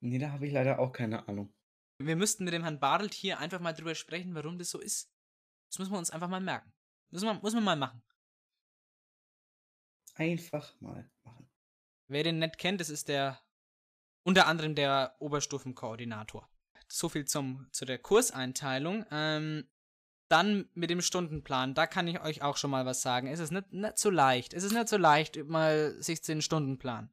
[0.00, 1.52] Nee, da habe ich leider auch keine Ahnung.
[1.98, 5.12] Wir müssten mit dem Herrn Bartelt hier einfach mal drüber sprechen, warum das so ist.
[5.70, 6.72] Das müssen wir uns einfach mal merken.
[7.10, 8.02] Müssen wir, muss man mal machen.
[10.14, 11.48] Einfach mal machen.
[12.08, 13.40] Wer den nicht kennt, das ist der
[14.24, 16.48] unter anderem der Oberstufenkoordinator.
[16.88, 19.04] So viel zum, zu der Kurseinteilung.
[19.10, 19.68] Ähm,
[20.28, 23.28] dann mit dem Stundenplan, da kann ich euch auch schon mal was sagen.
[23.28, 24.54] Es ist nicht, nicht so leicht.
[24.54, 27.12] Es ist nicht so leicht, mal sich den Stundenplan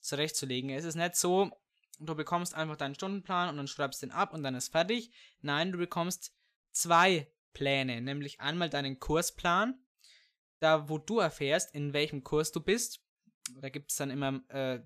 [0.00, 0.70] zurechtzulegen.
[0.70, 1.50] Es ist nicht so,
[1.98, 5.12] du bekommst einfach deinen Stundenplan und dann schreibst den ab und dann ist fertig.
[5.40, 6.34] Nein, du bekommst
[6.72, 9.78] zwei Pläne, nämlich einmal deinen Kursplan,
[10.58, 13.04] da wo du erfährst, in welchem Kurs du bist.
[13.60, 14.80] Da gibt es dann immer äh,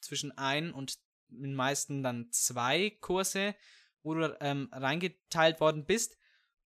[0.00, 0.98] zwischen ein und
[1.28, 3.54] den meisten dann zwei Kurse,
[4.02, 6.18] wo du ähm, reingeteilt worden bist.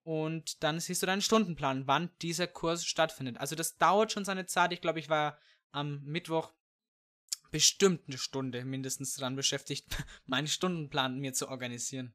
[0.03, 3.37] Und dann siehst du deinen Stundenplan, wann dieser Kurs stattfindet.
[3.37, 4.71] Also das dauert schon seine Zeit.
[4.71, 5.37] Ich glaube, ich war
[5.71, 6.53] am Mittwoch
[7.51, 9.85] bestimmt eine Stunde mindestens daran beschäftigt,
[10.25, 12.13] meinen Stundenplan mir zu organisieren.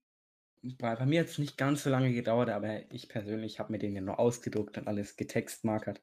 [0.62, 3.78] Bei, bei mir hat es nicht ganz so lange gedauert, aber ich persönlich habe mir
[3.78, 6.00] den ja nur ausgedruckt und alles getextmarkert.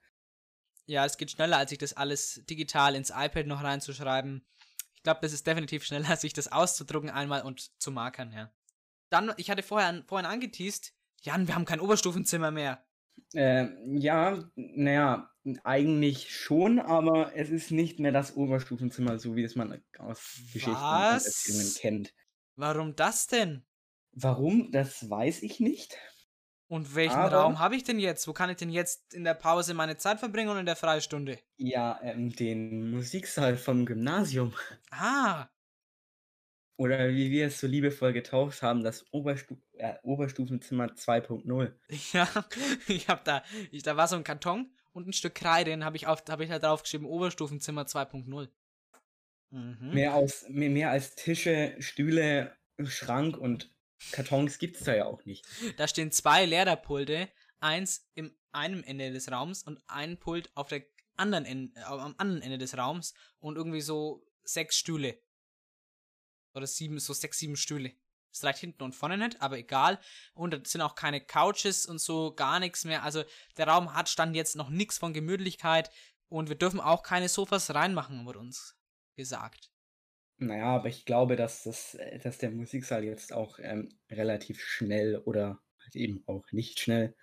[0.86, 4.46] Ja, es geht schneller, als sich das alles digital ins iPad noch reinzuschreiben.
[4.94, 8.54] Ich glaube, das ist definitiv schneller, sich das auszudrucken einmal und zu markern, ja.
[9.10, 12.86] Dann, ich hatte vorher, vorhin angeteased, Jan, wir haben kein Oberstufenzimmer mehr.
[13.34, 13.68] Äh,
[13.98, 15.33] ja, naja,
[15.64, 20.72] eigentlich schon, aber es ist nicht mehr das Oberstufenzimmer, so wie es man aus Geschichten
[20.72, 22.14] und Erzählungen kennt.
[22.56, 23.66] Warum das denn?
[24.12, 25.98] Warum, das weiß ich nicht.
[26.68, 28.28] Und welchen Aber- Raum habe ich denn jetzt?
[28.28, 31.40] Wo kann ich denn jetzt in der Pause meine Zeit verbringen und in der Freistunde?
[31.58, 34.54] Ja, ähm, den Musiksaal vom Gymnasium.
[34.90, 35.48] Ah,
[36.78, 41.74] Oder wie wir es so liebevoll getauft haben, das Oberstu äh, Oberstufenzimmer 2.0.
[42.14, 42.28] ja,
[42.88, 45.98] ich habe da, ich, da war so ein Karton und ein Stück Kreide, den habe
[45.98, 48.50] ich, auf- hab ich da draufgeschrieben, Oberstufenzimmer 2.0.
[49.50, 49.94] Mhm.
[49.94, 53.70] Mehr, aus, mehr, mehr als Tische, Stühle, Schrank und
[54.12, 55.46] Kartons gibt es da ja auch nicht.
[55.78, 57.30] Da stehen zwei Lehrerpulte,
[57.60, 60.84] eins im einem Ende des Raums und ein Pult auf der
[61.16, 65.20] anderen Ende, äh, am anderen Ende des Raums und irgendwie so sechs Stühle.
[66.54, 67.94] Oder sieben, so sechs, sieben Stühle.
[68.34, 70.00] Das reicht hinten und vorne nicht, aber egal.
[70.34, 73.04] Und da sind auch keine Couches und so, gar nichts mehr.
[73.04, 73.24] Also
[73.58, 75.92] der Raum hat stand jetzt noch nichts von Gemütlichkeit
[76.30, 78.76] und wir dürfen auch keine Sofas reinmachen, wurde uns
[79.16, 79.70] gesagt.
[80.38, 85.18] Naja, aber ich glaube, dass, das, äh, dass der Musiksaal jetzt auch ähm, relativ schnell
[85.20, 87.16] oder halt eben auch nicht schnell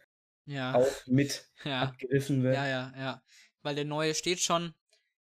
[0.47, 0.75] Ja.
[0.75, 1.83] auch mit ja.
[1.83, 2.55] abgerissen wird.
[2.55, 3.23] Ja, ja, ja.
[3.63, 4.75] Weil der neue steht schon.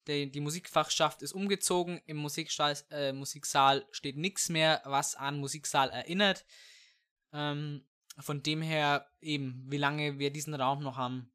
[0.06, 2.00] Der, die Musikfachschaft ist umgezogen.
[2.06, 6.44] Im Musiksaal, äh, Musiksaal steht nichts mehr, was an Musiksaal erinnert.
[7.32, 7.86] Ähm,
[8.18, 11.32] von dem her eben, wie lange wir diesen Raum noch haben.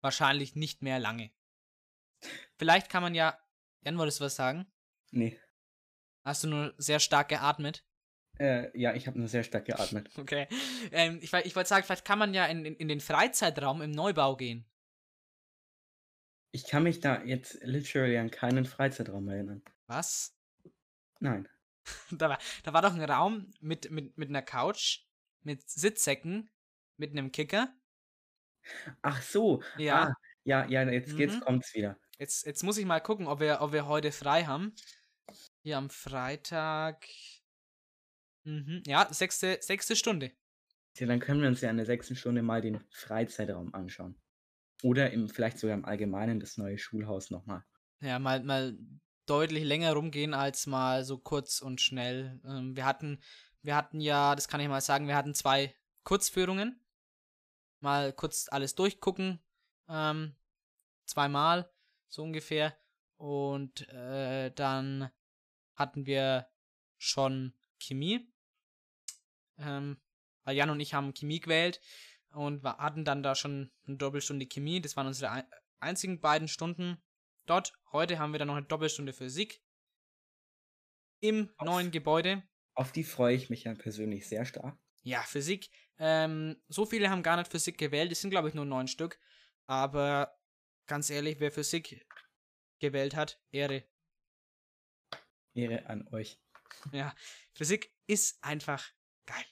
[0.00, 1.30] Wahrscheinlich nicht mehr lange.
[2.56, 3.38] Vielleicht kann man ja.
[3.82, 4.66] Jan, wolltest du was sagen?
[5.10, 5.38] Nee.
[6.24, 7.84] Hast du nur sehr stark geatmet?
[8.38, 10.10] Äh, ja, ich habe nur sehr stark geatmet.
[10.18, 10.48] Okay.
[10.92, 13.92] Ähm, ich ich wollte sagen, vielleicht kann man ja in, in, in den Freizeitraum im
[13.92, 14.66] Neubau gehen.
[16.56, 19.62] Ich kann mich da jetzt literally an keinen Freizeitraum erinnern.
[19.88, 20.34] Was?
[21.20, 21.46] Nein.
[22.10, 25.00] da, war, da war doch ein Raum mit, mit, mit einer Couch,
[25.42, 26.48] mit Sitzsäcken,
[26.96, 27.74] mit einem Kicker.
[29.02, 29.62] Ach so.
[29.76, 30.04] Ja.
[30.04, 30.14] Ah,
[30.44, 31.18] ja, ja, jetzt, Mhm.
[31.18, 31.98] jetzt kommt's wieder.
[32.18, 34.74] Jetzt, jetzt muss ich mal gucken, ob wir, ob wir heute frei haben.
[35.62, 37.06] Hier am Freitag.
[38.44, 38.82] Mhm.
[38.86, 40.32] Ja, sechste, sechste Stunde.
[40.96, 44.18] Ja, dann können wir uns ja in der sechsten Stunde mal den Freizeitraum anschauen.
[44.82, 47.64] Oder im, vielleicht sogar im Allgemeinen das neue Schulhaus nochmal.
[48.00, 48.78] Ja, mal, mal
[49.26, 52.40] deutlich länger rumgehen als mal so kurz und schnell.
[52.44, 53.20] Ähm, wir hatten,
[53.62, 56.80] wir hatten ja, das kann ich mal sagen, wir hatten zwei Kurzführungen.
[57.80, 59.40] Mal kurz alles durchgucken.
[59.88, 60.36] Ähm,
[61.06, 61.70] zweimal,
[62.08, 62.76] so ungefähr.
[63.16, 65.10] Und äh, dann
[65.74, 66.48] hatten wir
[66.98, 68.32] schon Chemie.
[69.58, 69.96] Ähm,
[70.44, 71.80] weil Jan und ich haben Chemie gewählt
[72.36, 74.80] und wa- hatten dann da schon eine Doppelstunde Chemie.
[74.80, 75.44] Das waren unsere ein
[75.80, 77.02] einzigen beiden Stunden
[77.46, 77.72] dort.
[77.92, 79.62] Heute haben wir dann noch eine Doppelstunde Physik
[81.20, 82.42] im Auf- neuen Gebäude.
[82.74, 84.78] Auf die freue ich mich ja persönlich sehr stark.
[85.02, 85.70] Ja, Physik.
[85.98, 88.12] Ähm, so viele haben gar nicht Physik gewählt.
[88.12, 89.18] Es sind, glaube ich, nur neun Stück.
[89.66, 90.38] Aber
[90.86, 92.06] ganz ehrlich, wer Physik
[92.80, 93.88] gewählt hat, Ehre.
[95.54, 96.38] Ehre an euch.
[96.92, 97.14] Ja,
[97.54, 98.92] Physik ist einfach
[99.26, 99.44] geil.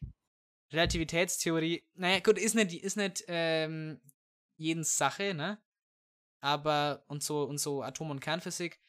[0.75, 4.01] Relativitätstheorie, naja, gut, ist nicht, ist nicht ähm,
[4.57, 5.59] jedens Sache, ne?
[6.41, 8.81] Aber, und so, und so Atom- und Kernphysik.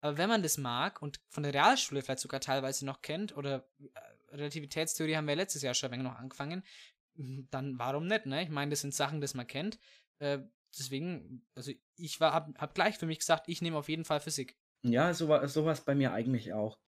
[0.00, 3.68] Aber wenn man das mag und von der Realschule vielleicht sogar teilweise noch kennt, oder
[3.78, 6.62] äh, Relativitätstheorie haben wir letztes Jahr schon ein wenig noch angefangen,
[7.14, 8.42] dann warum nicht, ne?
[8.42, 9.78] Ich meine, das sind Sachen, das man kennt.
[10.18, 10.40] Äh,
[10.78, 14.20] deswegen, also ich war, hab, hab gleich für mich gesagt, ich nehme auf jeden Fall
[14.20, 14.56] Physik.
[14.82, 16.78] Ja, so war sowas bei mir eigentlich auch.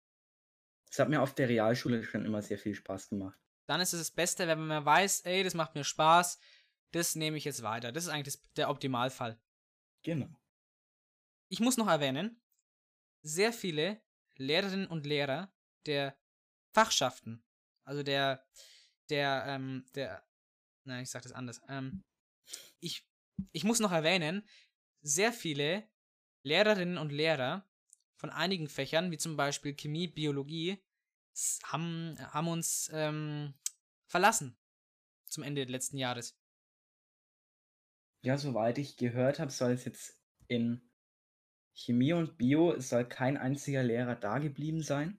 [0.91, 3.39] Es hat mir auf der Realschule schon immer sehr viel Spaß gemacht.
[3.73, 6.39] Dann ist es das Beste, wenn man weiß, ey, das macht mir Spaß,
[6.91, 7.91] das nehme ich jetzt weiter.
[7.91, 9.41] Das ist eigentlich das, der Optimalfall.
[10.03, 10.29] Genau.
[11.49, 12.43] Ich muss noch erwähnen,
[13.23, 14.03] sehr viele
[14.37, 15.51] Lehrerinnen und Lehrer
[15.87, 16.19] der
[16.75, 17.43] Fachschaften,
[17.85, 18.47] also der,
[19.09, 20.23] der, ähm, der,
[20.85, 22.05] nein, ich sag das anders, ähm,
[22.79, 23.07] ich,
[23.53, 24.47] ich muss noch erwähnen,
[25.01, 25.89] sehr viele
[26.43, 27.67] Lehrerinnen und Lehrer
[28.17, 30.83] von einigen Fächern, wie zum Beispiel Chemie, Biologie,
[31.65, 33.55] haben, haben uns ähm,
[34.07, 34.57] verlassen
[35.27, 36.39] zum Ende letzten Jahres.
[38.23, 40.89] Ja, soweit ich gehört habe, soll es jetzt in
[41.75, 45.19] Chemie und Bio soll kein einziger Lehrer da geblieben sein.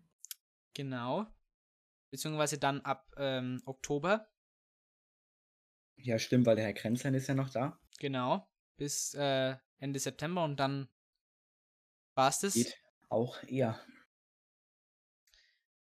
[0.74, 1.28] Genau.
[2.12, 4.30] Beziehungsweise dann ab ähm, Oktober.
[5.98, 7.80] Ja, stimmt, weil der Herr Krenzlein ist ja noch da.
[8.00, 8.48] Genau.
[8.78, 10.88] Bis äh, Ende September und dann
[12.16, 12.54] war es das.
[12.54, 12.78] Geht
[13.10, 13.80] auch eher.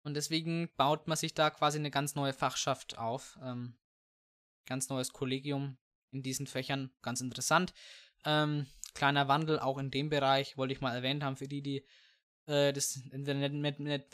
[0.03, 3.37] Und deswegen baut man sich da quasi eine ganz neue Fachschaft auf.
[3.43, 3.75] Ähm,
[4.65, 5.77] ganz neues Kollegium
[6.11, 6.91] in diesen Fächern.
[7.01, 7.73] Ganz interessant.
[8.25, 11.85] Ähm, kleiner Wandel auch in dem Bereich, wollte ich mal erwähnt haben, für die, die
[12.47, 14.05] äh, das entweder nicht, mit,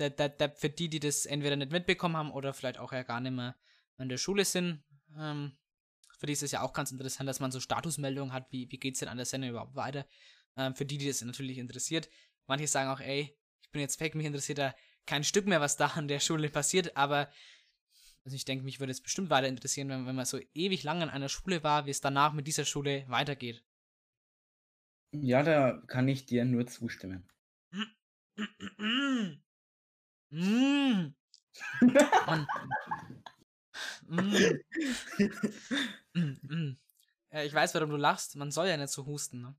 [0.57, 3.55] für die, die das entweder nicht mitbekommen haben oder vielleicht auch ja gar nicht mehr
[3.97, 4.83] in der Schule sind.
[5.17, 5.57] Ähm,
[6.17, 8.79] für die ist es ja auch ganz interessant, dass man so Statusmeldungen hat, wie, wie
[8.79, 10.05] geht es denn an der Sendung überhaupt weiter.
[10.55, 12.09] Ähm, für die, die das natürlich interessiert.
[12.47, 14.75] Manche sagen auch, ey, ich bin jetzt weg, mich interessiert da
[15.07, 17.29] kein Stück mehr, was da an der Schule passiert, aber
[18.23, 21.01] also ich denke, mich würde es bestimmt weiter interessieren, wenn, wenn man so ewig lang
[21.01, 23.63] an einer Schule war, wie es danach mit dieser Schule weitergeht.
[25.13, 27.27] Ja, da kann ich dir nur zustimmen.
[28.77, 29.41] Mm.
[30.29, 31.15] Mm.
[34.07, 34.57] Mm.
[36.13, 36.77] Mm,
[37.29, 38.35] äh, ich weiß, warum du lachst.
[38.35, 39.55] Man soll ja nicht so husten, ne?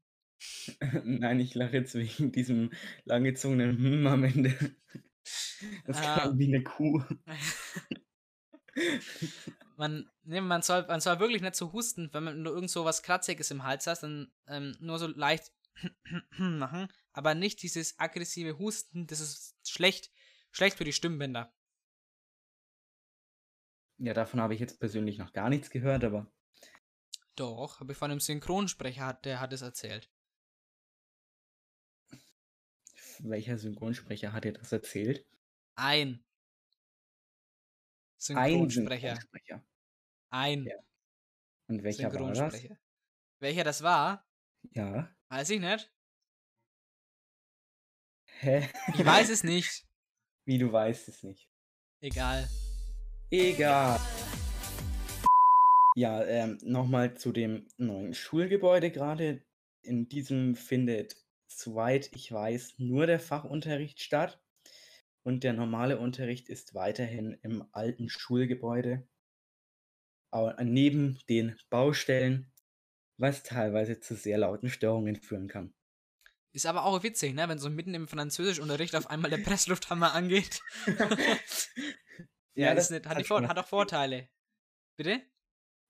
[1.04, 2.70] Nein, ich lache jetzt wegen diesem
[3.04, 4.54] langgezogenen Hm am Ende.
[5.86, 6.20] Das Ah.
[6.20, 7.02] klang wie eine Kuh.
[9.76, 12.84] man, ne, man, soll, man soll wirklich nicht so husten, wenn man nur irgend so
[12.84, 15.52] was Kratziges im Hals hast, dann ähm, nur so leicht
[16.38, 20.10] machen, aber nicht dieses aggressive Husten, das ist schlecht,
[20.50, 21.54] schlecht für die Stimmbänder.
[23.98, 26.30] Ja, davon habe ich jetzt persönlich noch gar nichts gehört, aber
[27.36, 30.10] Doch, habe ich von einem Synchronsprecher, hat, der hat es erzählt.
[33.22, 35.26] Welcher Synchronsprecher hat dir das erzählt?
[35.76, 36.24] Ein
[38.34, 39.18] Ein Synchronsprecher.
[40.30, 40.76] Ein Ja.
[41.68, 42.66] Und welcher war das?
[43.40, 44.26] Welcher das war,
[44.72, 45.14] Ja.
[45.28, 45.92] weiß ich nicht.
[48.40, 48.68] Hä?
[48.94, 49.86] Ich weiß es nicht.
[50.44, 51.50] Wie du weißt es nicht.
[52.00, 52.48] Egal.
[53.30, 54.00] Egal.
[55.94, 59.44] Ja, ähm, nochmal zu dem neuen Schulgebäude gerade.
[59.82, 61.16] In diesem findet,
[61.48, 64.40] soweit ich weiß, nur der Fachunterricht statt.
[65.22, 69.06] Und der normale Unterricht ist weiterhin im alten Schulgebäude.
[70.30, 72.52] Aber neben den Baustellen,
[73.16, 75.74] was teilweise zu sehr lauten Störungen führen kann.
[76.52, 77.48] Ist aber auch witzig, ne?
[77.48, 80.62] Wenn so mitten im Französischunterricht auf einmal der Presslufthammer angeht.
[82.54, 84.28] ja, ist nicht, hat, die Vor schon hat auch Vorteile.
[84.96, 85.22] Bitte?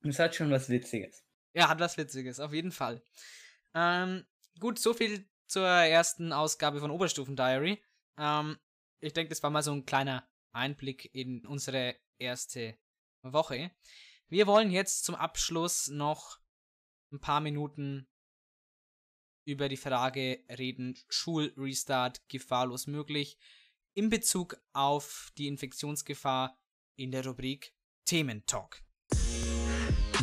[0.03, 1.25] Es hat schon was Witziges.
[1.55, 3.03] Ja, hat was Witziges, auf jeden Fall.
[3.75, 4.27] Ähm,
[4.59, 7.83] gut, so viel zur ersten Ausgabe von Oberstufen Diary.
[8.17, 8.59] Ähm,
[9.01, 12.77] ich denke, das war mal so ein kleiner Einblick in unsere erste
[13.23, 13.71] Woche.
[14.29, 16.39] Wir wollen jetzt zum Abschluss noch
[17.13, 18.07] ein paar Minuten
[19.47, 23.39] über die Frage reden, Schulrestart gefahrlos möglich,
[23.95, 26.59] in Bezug auf die Infektionsgefahr
[26.97, 27.73] in der Rubrik
[28.05, 28.83] Thementalk.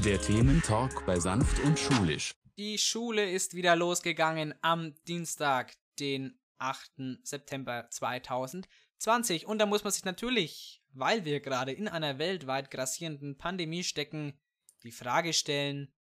[0.04, 2.36] Der Thementalk bei Sanft und Schulisch.
[2.58, 7.20] Die Schule ist wieder losgegangen am Dienstag, den 8.
[7.22, 9.46] September 2020.
[9.46, 14.40] Und da muss man sich natürlich, weil wir gerade in einer weltweit grassierenden Pandemie stecken,
[14.84, 15.94] die Frage stellen,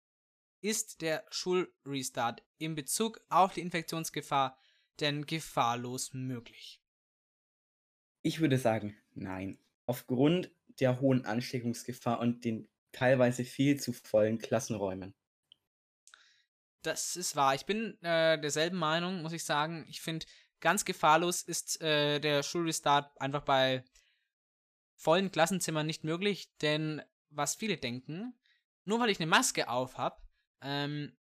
[0.60, 4.56] ist der Schulrestart in Bezug auf die Infektionsgefahr
[5.00, 6.80] denn gefahrlos möglich?
[8.22, 9.58] Ich würde sagen, nein.
[9.86, 15.14] Aufgrund der hohen Ansteckungsgefahr und den teilweise viel zu vollen Klassenräumen.
[16.84, 17.54] Das ist wahr.
[17.54, 19.86] Ich bin äh, derselben Meinung, muss ich sagen.
[19.88, 20.26] Ich finde,
[20.60, 23.82] ganz gefahrlos ist äh, der Schulrestart einfach bei
[24.94, 28.38] vollen Klassenzimmern nicht möglich, denn was viele denken,
[28.84, 30.22] nur weil ich eine Maske auf habe,
[30.60, 31.16] ähm,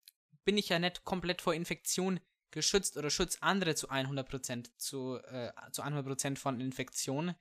[0.45, 2.19] bin ich ja nicht komplett vor Infektion
[2.49, 7.35] geschützt oder schützt andere zu 100% zu, äh, zu 100% von Infektion.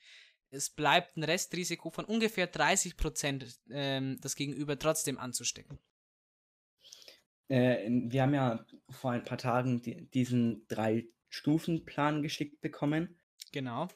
[0.50, 5.78] Es bleibt ein Restrisiko von ungefähr 30% ähm, das Gegenüber trotzdem anzustecken.
[7.50, 13.16] Äh, wir haben ja vor ein paar Tagen die, diesen Drei-Stufen-Plan geschickt bekommen,
[13.52, 13.88] Genau.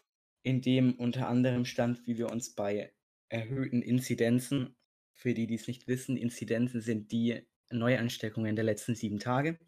[0.43, 2.93] in dem unter anderem stand, wie wir uns bei
[3.29, 4.77] erhöhten Inzidenzen,
[5.12, 9.59] für die, die es nicht wissen, Inzidenzen sind die Neuansteckungen der letzten sieben Tage.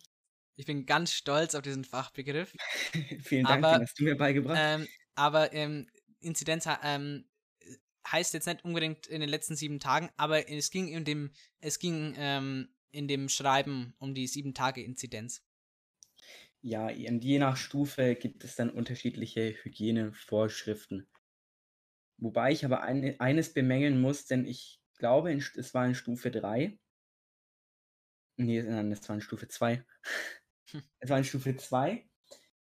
[0.56, 2.52] Ich bin ganz stolz auf diesen Fachbegriff.
[3.22, 4.58] Vielen Dank, Aber, den hast du mir beigebracht.
[4.60, 5.86] Ähm, aber ähm,
[6.20, 7.28] Inzidenz ähm,
[8.10, 11.78] heißt jetzt nicht unbedingt in den letzten sieben Tagen, aber es ging in dem, es
[11.78, 15.42] ging ähm, in dem Schreiben um die sieben Tage Inzidenz.
[16.62, 21.06] Ja, und je nach Stufe gibt es dann unterschiedliche Hygienevorschriften.
[22.18, 26.78] Wobei ich aber ein, eines bemängeln muss, denn ich glaube, es war in Stufe 3.
[28.38, 29.84] Nee, nein, es war in Stufe 2.
[30.70, 30.82] Hm.
[30.98, 32.08] Es war in Stufe 2.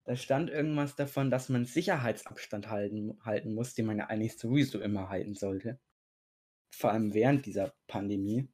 [0.05, 4.79] Da stand irgendwas davon, dass man Sicherheitsabstand halten, halten muss, den man ja eigentlich sowieso
[4.79, 5.79] immer halten sollte.
[6.73, 8.49] Vor allem während dieser Pandemie.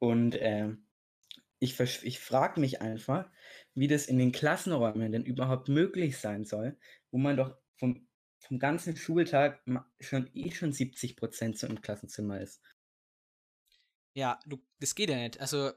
[0.00, 0.74] Und äh,
[1.60, 3.30] ich, ich frage mich einfach,
[3.74, 6.76] wie das in den Klassenräumen denn überhaupt möglich sein soll,
[7.10, 8.08] wo man doch vom,
[8.38, 9.62] vom ganzen Schultag
[10.00, 12.62] schon eh schon 70 Prozent so im Klassenzimmer ist.
[14.14, 15.38] Ja, du, das geht ja nicht.
[15.38, 15.70] Also,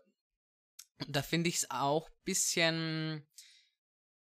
[1.07, 3.27] da finde ich es auch ein bisschen,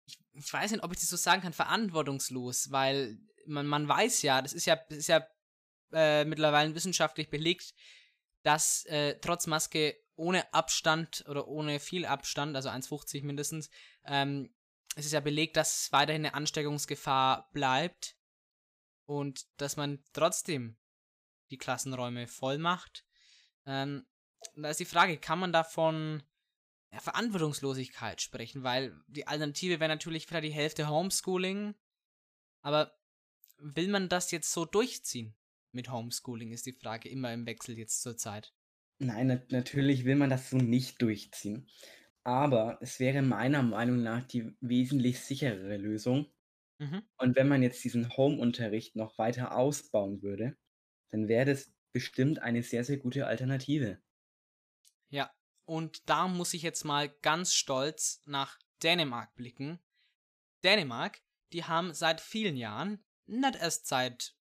[0.06, 4.22] ich, ich, weiß nicht, ob ich das so sagen kann, verantwortungslos, weil man, man weiß
[4.22, 5.26] ja, das ist ja, das ist ja
[5.92, 7.74] äh, mittlerweile wissenschaftlich belegt,
[8.42, 13.70] dass äh, trotz Maske ohne Abstand oder ohne viel Abstand, also 1,50 mindestens,
[14.04, 14.54] ähm,
[14.94, 18.16] es ist ja belegt, dass weiterhin eine Ansteckungsgefahr bleibt
[19.06, 20.76] und dass man trotzdem
[21.50, 23.06] die Klassenräume voll macht.
[23.64, 24.06] Ähm,
[24.56, 26.22] da ist die Frage, kann man davon
[26.90, 28.64] ja, Verantwortungslosigkeit sprechen?
[28.64, 31.74] Weil die Alternative wäre natürlich vielleicht die Hälfte Homeschooling,
[32.60, 32.94] aber
[33.58, 35.34] will man das jetzt so durchziehen
[35.74, 38.52] mit Homeschooling, ist die Frage immer im Wechsel jetzt zur Zeit.
[38.98, 41.68] Nein, nat natürlich will man das so nicht durchziehen.
[42.24, 46.32] Aber es wäre meiner Meinung nach die wesentlich sicherere Lösung.
[46.78, 47.02] Mhm.
[47.18, 50.56] Und wenn man jetzt diesen Home-Unterricht noch weiter ausbauen würde,
[51.10, 54.00] dann wäre das bestimmt eine sehr, sehr gute Alternative.
[55.10, 55.30] Ja,
[55.64, 59.78] und da muss ich jetzt mal ganz stolz nach Dänemark blicken.
[60.64, 61.20] Dänemark,
[61.52, 64.36] die haben seit vielen Jahren, nicht erst seit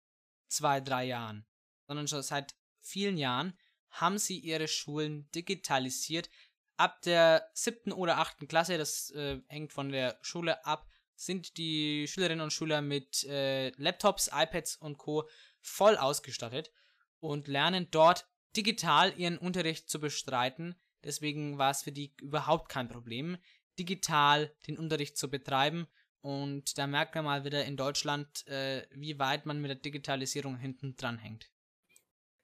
[0.50, 1.46] zwei, drei Jahren,
[1.88, 3.58] sondern schon seit vielen Jahren
[3.92, 6.30] haben sie ihre Schulen digitalisiert.
[6.78, 12.08] Ab der siebten oder achten Klasse, das äh, hängt von der Schule ab, sind die
[12.08, 15.28] Schülerinnen und Schüler mit äh, Laptops, iPads und Co.
[15.60, 16.72] voll ausgestattet
[17.20, 20.80] und lernen dort digital ihren Unterricht zu bestreiten.
[21.04, 23.38] Deswegen war es für die überhaupt kein Problem,
[23.78, 25.88] digital den Unterricht zu betreiben.
[26.22, 30.58] Und da merkt man mal wieder in Deutschland, äh, wie weit man mit der Digitalisierung
[30.58, 31.52] hinten dran hängt.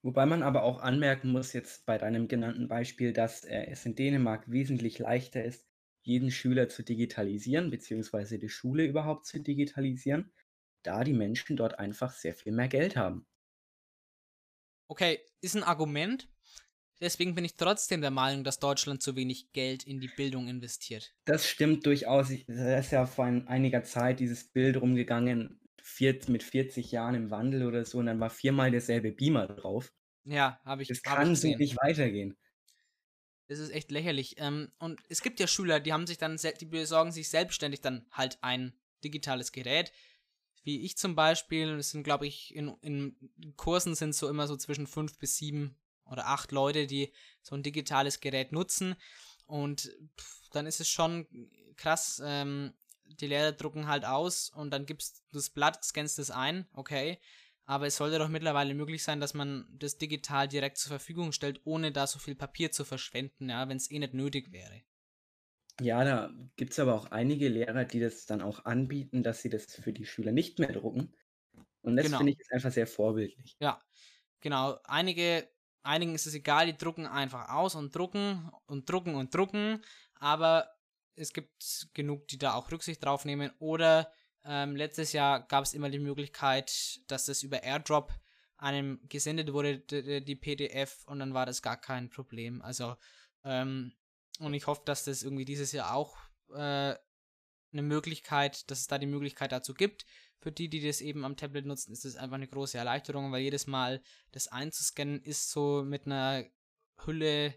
[0.04, 3.94] Wobei man aber auch anmerken muss, jetzt bei deinem genannten Beispiel, dass äh, es in
[3.96, 5.68] Dänemark wesentlich leichter ist,
[6.02, 10.32] jeden Schüler zu digitalisieren, beziehungsweise die Schule überhaupt zu digitalisieren,
[10.84, 13.28] da die Menschen dort einfach sehr viel mehr Geld haben.
[14.88, 16.28] Okay, ist ein Argument.
[17.02, 21.14] Deswegen bin ich trotzdem der Meinung, dass Deutschland zu wenig Geld in die Bildung investiert.
[21.26, 22.30] Das stimmt durchaus.
[22.48, 25.60] Da ist ja vor einiger Zeit dieses Bild rumgegangen,
[26.28, 29.94] mit 40 Jahren im Wandel oder so und dann war viermal derselbe Beamer drauf.
[30.24, 30.88] Ja, habe ich.
[30.88, 32.36] Das hab kann so nicht weitergehen.
[33.48, 34.36] Das ist echt lächerlich.
[34.40, 38.08] Ähm, und es gibt ja Schüler, die haben sich dann, die besorgen sich selbstständig dann
[38.12, 39.92] halt ein digitales Gerät.
[40.64, 43.16] Wie ich zum Beispiel, es sind, glaube ich, in, in
[43.56, 47.64] Kursen sind so immer so zwischen fünf bis sieben oder acht Leute, die so ein
[47.64, 48.96] digitales Gerät nutzen.
[49.46, 51.28] Und pff, dann ist es schon
[51.76, 52.74] krass, ähm,
[53.06, 57.20] die Lehrer drucken halt aus und dann gibst du das Blatt, scannst es ein, okay.
[57.66, 61.62] Aber es sollte doch mittlerweile möglich sein, dass man das digital direkt zur Verfügung stellt,
[61.66, 64.84] ohne da so viel Papier zu verschwenden, ja, wenn es eh nicht nötig wäre.
[65.82, 69.50] Ja, da gibt es aber auch einige Lehrer, die das dann auch anbieten, dass sie
[69.50, 71.14] das für die Schüler nicht mehr drucken.
[71.82, 72.18] Und das genau.
[72.18, 73.58] finde ich einfach sehr vorbildlich.
[73.60, 73.82] Ja,
[74.40, 74.80] genau.
[74.86, 75.48] Einige,
[75.86, 79.84] einigen ist es egal, die drucken einfach aus und drucken und drucken und drucken.
[80.16, 80.70] Aber
[81.16, 83.52] es gibt genug, die da auch Rücksicht drauf nehmen.
[83.60, 84.12] Oder
[84.44, 88.14] ähm, letztes Jahr gab es immer die Möglichkeit, dass das über Airdrop
[88.58, 92.62] einem gesendet wurde, die, PDF, und dann war das gar kein Problem.
[92.62, 92.96] Also,
[93.44, 93.94] ähm,
[94.40, 96.16] und ich hoffe, dass das irgendwie dieses Jahr auch
[96.52, 96.96] äh,
[97.76, 100.06] eine Möglichkeit, dass es da die Möglichkeit dazu gibt.
[100.40, 103.42] Für die, die das eben am Tablet nutzen, ist das einfach eine große Erleichterung, weil
[103.42, 106.46] jedes Mal das einzuscannen ist so mit einer
[107.06, 107.56] Hülle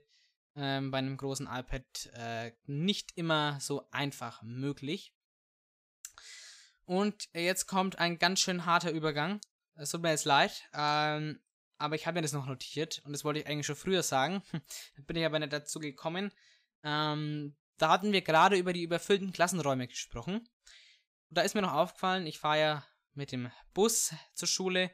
[0.56, 5.14] ähm, bei einem großen iPad äh, nicht immer so einfach möglich.
[6.84, 9.40] Und jetzt kommt ein ganz schön harter Übergang.
[9.74, 11.38] Es tut mir jetzt leid, ähm,
[11.76, 14.42] aber ich habe mir das noch notiert und das wollte ich eigentlich schon früher sagen.
[15.06, 16.32] bin ich aber nicht dazu gekommen.
[16.82, 20.48] Ähm, da hatten wir gerade über die überfüllten Klassenräume gesprochen.
[21.30, 24.90] Und da ist mir noch aufgefallen, ich fahre ja mit dem Bus zur Schule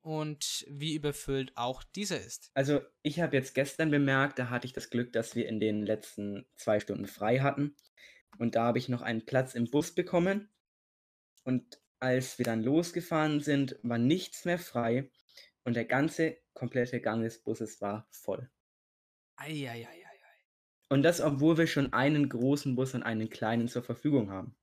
[0.00, 2.50] und wie überfüllt auch dieser ist.
[2.54, 5.84] Also ich habe jetzt gestern bemerkt, da hatte ich das Glück, dass wir in den
[5.84, 7.76] letzten zwei Stunden frei hatten.
[8.38, 10.48] Und da habe ich noch einen Platz im Bus bekommen.
[11.44, 15.10] Und als wir dann losgefahren sind, war nichts mehr frei.
[15.64, 18.50] Und der ganze komplette Gang des Busses war voll.
[19.36, 20.04] Eieieiei.
[20.90, 24.54] Und das, obwohl wir schon einen großen Bus und einen kleinen zur Verfügung haben.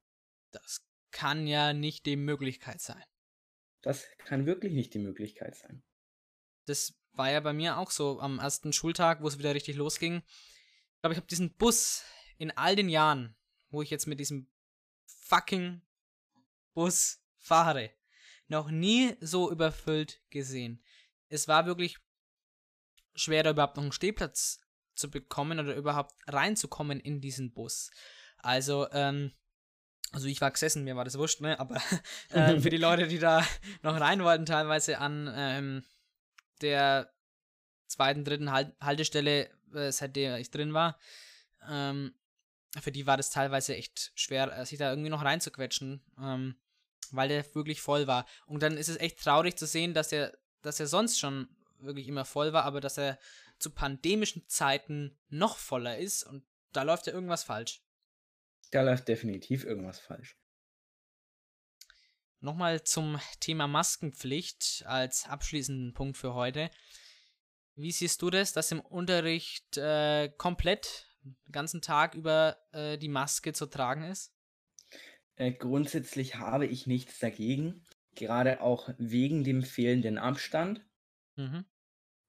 [0.52, 0.82] Das
[1.12, 3.04] kann ja nicht die Möglichkeit sein.
[3.82, 5.84] Das kann wirklich nicht die Möglichkeit sein.
[6.66, 10.22] Das war ja bei mir auch so am ersten Schultag, wo es wieder richtig losging.
[10.26, 12.04] Ich glaube, ich habe diesen Bus
[12.38, 13.36] in all den Jahren,
[13.70, 14.50] wo ich jetzt mit diesem
[15.06, 15.82] fucking
[16.74, 17.92] Bus fahre.
[18.48, 20.84] Noch nie so überfüllt gesehen.
[21.28, 21.98] Es war wirklich
[23.16, 24.62] schwer, da überhaupt noch einen Stehplatz
[24.94, 27.92] zu bekommen oder überhaupt reinzukommen in diesen Bus.
[28.38, 29.32] Also, ähm,
[30.12, 31.60] also ich war gesessen, mir war das wurscht, ne?
[31.60, 31.82] Aber
[32.30, 33.46] äh, für die Leute, die da
[33.82, 35.84] noch rein wollten, teilweise an ähm,
[36.62, 37.12] der
[37.88, 40.98] zweiten, dritten halt Haltestelle, äh, seitdem ich drin war,
[41.70, 42.14] ähm,
[42.80, 46.56] für die war das teilweise echt schwer, äh, sich da irgendwie noch reinzuquetschen, ähm,
[47.12, 48.26] weil der wirklich voll war.
[48.46, 51.50] Und dann ist es echt traurig zu sehen, dass er, dass er sonst schon
[51.80, 53.18] wirklich immer voll war, aber dass er
[53.60, 57.82] zu pandemischen Zeiten noch voller ist und da läuft ja irgendwas falsch.
[58.72, 60.38] Da läuft definitiv irgendwas falsch.
[62.40, 66.72] Nochmal zum Thema Maskenpflicht als abschließenden Punkt für heute.
[67.76, 73.10] Wie siehst du das, dass im Unterricht äh, komplett den ganzen Tag über äh, die
[73.10, 74.34] Maske zu tragen ist?
[75.36, 80.86] Äh, grundsätzlich habe ich nichts dagegen, gerade auch wegen dem fehlenden Abstand.
[81.36, 81.66] Mhm.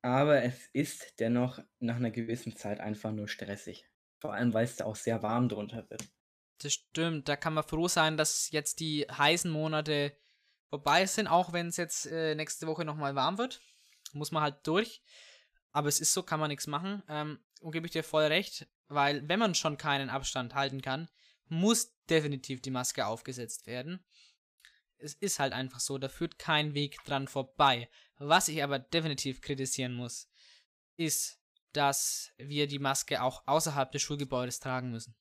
[0.03, 3.89] Aber es ist dennoch nach einer gewissen Zeit einfach nur stressig.
[4.19, 6.09] Vor allem, weil es da auch sehr warm drunter wird.
[6.59, 10.17] Das stimmt, da kann man froh sein, dass jetzt die heißen Monate
[10.69, 13.61] vorbei sind, auch wenn es jetzt äh, nächste Woche nochmal warm wird.
[14.13, 15.03] Muss man halt durch.
[15.73, 17.03] Aber es ist so, kann man nichts machen.
[17.09, 21.09] Ähm, und gebe ich dir voll recht, weil wenn man schon keinen Abstand halten kann,
[21.47, 24.05] muss definitiv die Maske aufgesetzt werden.
[24.99, 27.89] Es ist halt einfach so, da führt kein Weg dran vorbei.
[28.17, 30.31] Was ich aber definitiv kritisieren muss,
[30.97, 31.41] ist,
[31.73, 35.15] dass wir die Maske auch außerhalb des Schulgebäudes tragen müssen.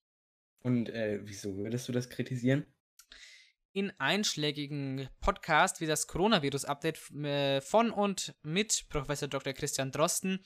[0.63, 2.65] Und äh, wieso würdest du das kritisieren?
[3.73, 9.53] In einschlägigen Podcasts wie das Coronavirus-Update äh, von und mit Professor Dr.
[9.53, 10.43] Christian Drosten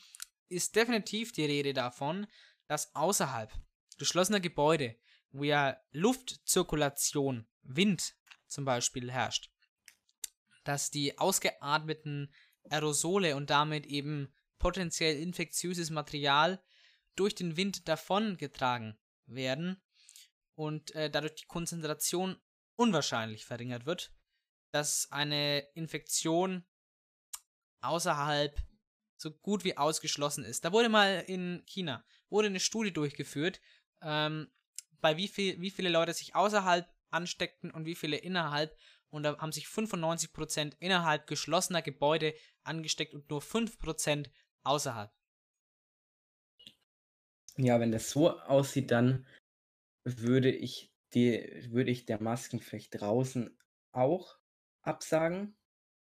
[0.47, 2.27] ist definitiv die Rede davon,
[2.67, 3.51] dass außerhalb
[3.97, 4.95] geschlossener Gebäude,
[5.31, 8.15] wo ja Luftzirkulation, Wind
[8.47, 9.51] zum Beispiel herrscht,
[10.63, 12.31] dass die ausgeatmeten
[12.69, 16.63] Aerosole und damit eben potenziell infektiöses Material
[17.15, 19.81] durch den Wind davongetragen werden
[20.55, 22.37] und äh, dadurch die Konzentration
[22.75, 24.13] unwahrscheinlich verringert wird,
[24.71, 26.65] dass eine Infektion
[27.81, 28.57] außerhalb
[29.17, 30.65] so gut wie ausgeschlossen ist.
[30.65, 33.61] Da wurde mal in China wurde eine Studie durchgeführt,
[34.01, 34.51] ähm,
[34.99, 38.75] bei wie viel wie viele Leute sich außerhalb ansteckten und wie viele innerhalb
[39.09, 42.33] und da haben sich 95% innerhalb geschlossener Gebäude
[42.63, 44.29] angesteckt und nur 5%
[44.63, 45.11] außerhalb.
[47.57, 49.25] Ja, wenn das so aussieht, dann
[50.05, 53.57] würde ich, die, würde ich der Maskenpflicht draußen
[53.91, 54.37] auch
[54.81, 55.57] absagen.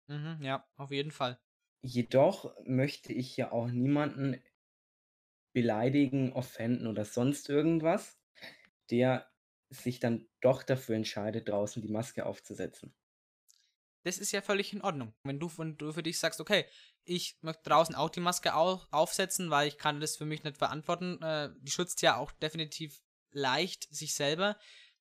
[0.09, 1.38] Mhm, ja, auf jeden Fall.
[1.84, 4.42] Jedoch möchte ich ja auch niemanden
[5.55, 8.20] beleidigen, offenden oder sonst irgendwas,
[8.90, 9.30] der
[9.70, 12.95] sich dann doch dafür entscheidet, draußen die Maske aufzusetzen.
[14.05, 15.14] Das ist ja völlig in Ordnung.
[15.24, 16.66] Wenn du, wenn du für dich sagst, okay,
[17.05, 20.59] ich möchte draußen auch die Maske auf, aufsetzen, weil ich kann das für mich nicht
[20.59, 21.22] verantworten.
[21.22, 23.03] Äh, die schützt ja auch definitiv
[23.35, 24.59] leicht sich selber.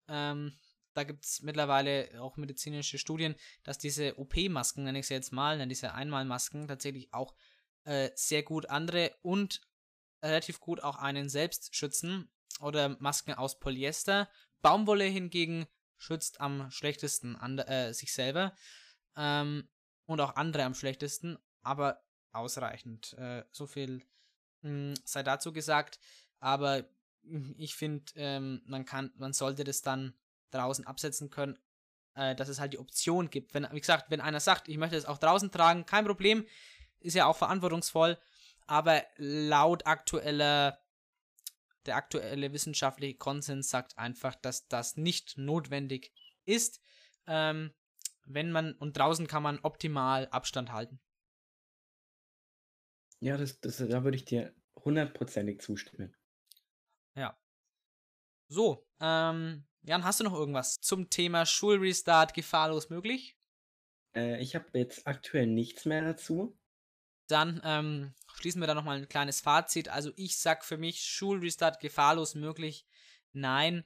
[0.08, 0.58] Ähm,
[0.94, 5.58] da gibt es mittlerweile auch medizinische Studien, dass diese OP-Masken, nenne ich sie jetzt mal,
[5.58, 7.34] nenne diese Einmalmasken, tatsächlich auch
[7.86, 9.62] äh, sehr gut andere und
[10.24, 12.30] relativ gut auch einen selbst schützen.
[12.60, 14.30] Oder Masken aus Polyester.
[14.62, 15.66] Baumwolle hingegen
[15.98, 18.56] schützt am schlechtesten äh, sich selber.
[19.16, 19.68] Ähm,
[20.06, 23.14] und auch andere am schlechtesten, aber ausreichend.
[23.14, 24.06] Äh, so viel
[24.62, 26.00] mh, hm, sei dazu gesagt.
[26.40, 26.88] Aber
[27.58, 30.14] ich finde, ähm, man kann, man sollte das dann
[30.52, 31.58] draußen absetzen können,
[32.16, 33.54] äh, dass es halt die Option gibt.
[33.54, 36.46] Wenn, wie gesagt, wenn einer sagt, ich möchte es auch draußen tragen, kein Problem,
[37.00, 38.18] ist ja auch verantwortungsvoll,
[38.68, 40.80] aber laut aktueller,
[41.86, 46.14] der aktuelle wissenschaftliche Konsens sagt einfach, dass das nicht notwendig
[46.46, 46.80] ist.
[47.28, 47.74] Ähm,
[48.26, 51.00] wenn man, und draußen kann man optimal Abstand halten.
[53.20, 56.16] Ja, das, das, da würde ich dir hundertprozentig zustimmen.
[58.54, 63.36] So, ähm, Jan, hast du noch irgendwas zum Thema Schulrestart gefahrlos möglich?
[64.16, 66.56] Äh, ich habe jetzt aktuell nichts mehr dazu.
[67.26, 69.90] Dann ähm, schließen wir da nochmal ein kleines Fazit.
[69.90, 72.86] Also ich sag für mich Schulrestart gefahrlos möglich.
[73.32, 73.86] Nein,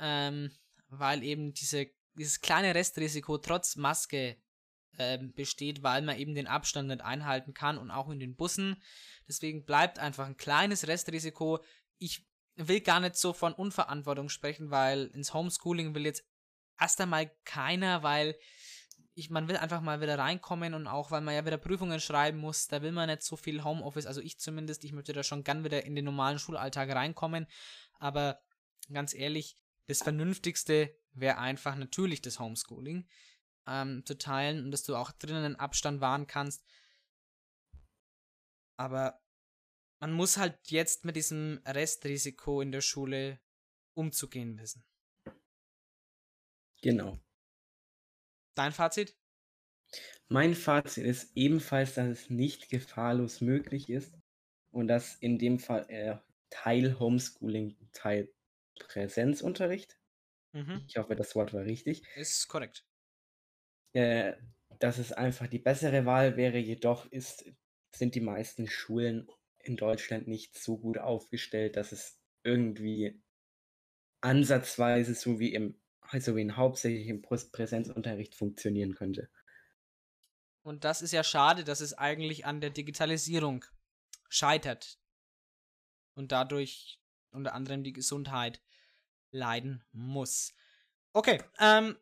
[0.00, 0.50] ähm,
[0.88, 4.38] weil eben diese, dieses kleine Restrisiko trotz Maske
[4.98, 8.82] ähm, besteht, weil man eben den Abstand nicht einhalten kann und auch in den Bussen.
[9.28, 11.62] Deswegen bleibt einfach ein kleines Restrisiko.
[11.98, 12.26] Ich
[12.56, 16.24] will gar nicht so von Unverantwortung sprechen, weil ins Homeschooling will jetzt
[16.78, 18.36] erst einmal keiner, weil
[19.14, 22.38] ich, man will einfach mal wieder reinkommen und auch, weil man ja wieder Prüfungen schreiben
[22.38, 25.44] muss, da will man nicht so viel Homeoffice, also ich zumindest, ich möchte da schon
[25.44, 27.46] gern wieder in den normalen Schulalltag reinkommen,
[27.98, 28.40] aber
[28.92, 33.08] ganz ehrlich, das Vernünftigste wäre einfach natürlich das Homeschooling
[33.66, 36.64] ähm, zu teilen und dass du auch drinnen einen Abstand wahren kannst.
[38.76, 39.20] Aber
[40.00, 43.38] man muss halt jetzt mit diesem Restrisiko in der Schule
[43.94, 44.82] umzugehen wissen.
[46.82, 47.18] Genau.
[48.54, 49.16] Dein Fazit?
[50.28, 54.14] Mein Fazit ist ebenfalls, dass es nicht gefahrlos möglich ist
[54.70, 56.16] und dass in dem Fall äh,
[56.48, 58.32] Teil Homeschooling, Teil
[58.78, 59.98] Präsenzunterricht.
[60.52, 60.84] Mhm.
[60.88, 62.02] Ich hoffe, das Wort war richtig.
[62.16, 62.86] Ist korrekt.
[63.92, 64.34] Äh,
[64.78, 67.44] dass es einfach die bessere Wahl wäre, jedoch ist,
[67.94, 69.28] sind die meisten Schulen
[69.62, 73.22] in Deutschland nicht so gut aufgestellt, dass es irgendwie
[74.20, 79.28] ansatzweise so wie im, also wie in hauptsächlich im Präsenzunterricht funktionieren könnte.
[80.62, 83.64] Und das ist ja schade, dass es eigentlich an der Digitalisierung
[84.28, 84.98] scheitert.
[86.14, 87.00] Und dadurch
[87.30, 88.60] unter anderem die Gesundheit
[89.30, 90.52] leiden muss.
[91.12, 91.96] Okay, ähm,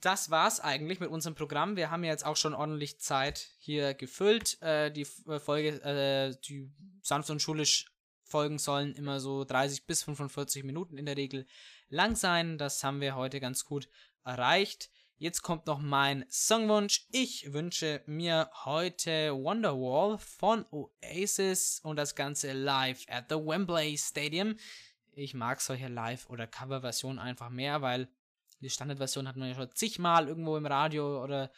[0.00, 1.76] das war's eigentlich mit unserem Programm.
[1.76, 4.60] Wir haben jetzt auch schon ordentlich Zeit hier gefüllt.
[4.62, 6.70] Äh, die äh, Folge, äh, die
[7.02, 7.86] sanft und schulisch
[8.22, 11.46] Folgen sollen immer so 30 bis 45 Minuten in der Regel
[11.88, 12.58] lang sein.
[12.58, 13.88] Das haben wir heute ganz gut
[14.24, 14.88] erreicht.
[15.16, 17.06] Jetzt kommt noch mein Songwunsch.
[17.10, 24.56] Ich wünsche mir heute Wonderwall von Oasis und das Ganze live at the Wembley Stadium.
[25.12, 28.08] Ich mag solche Live- oder Coverversionen einfach mehr, weil
[28.60, 31.50] die Standardversion hat man ja schon zigmal irgendwo im Radio oder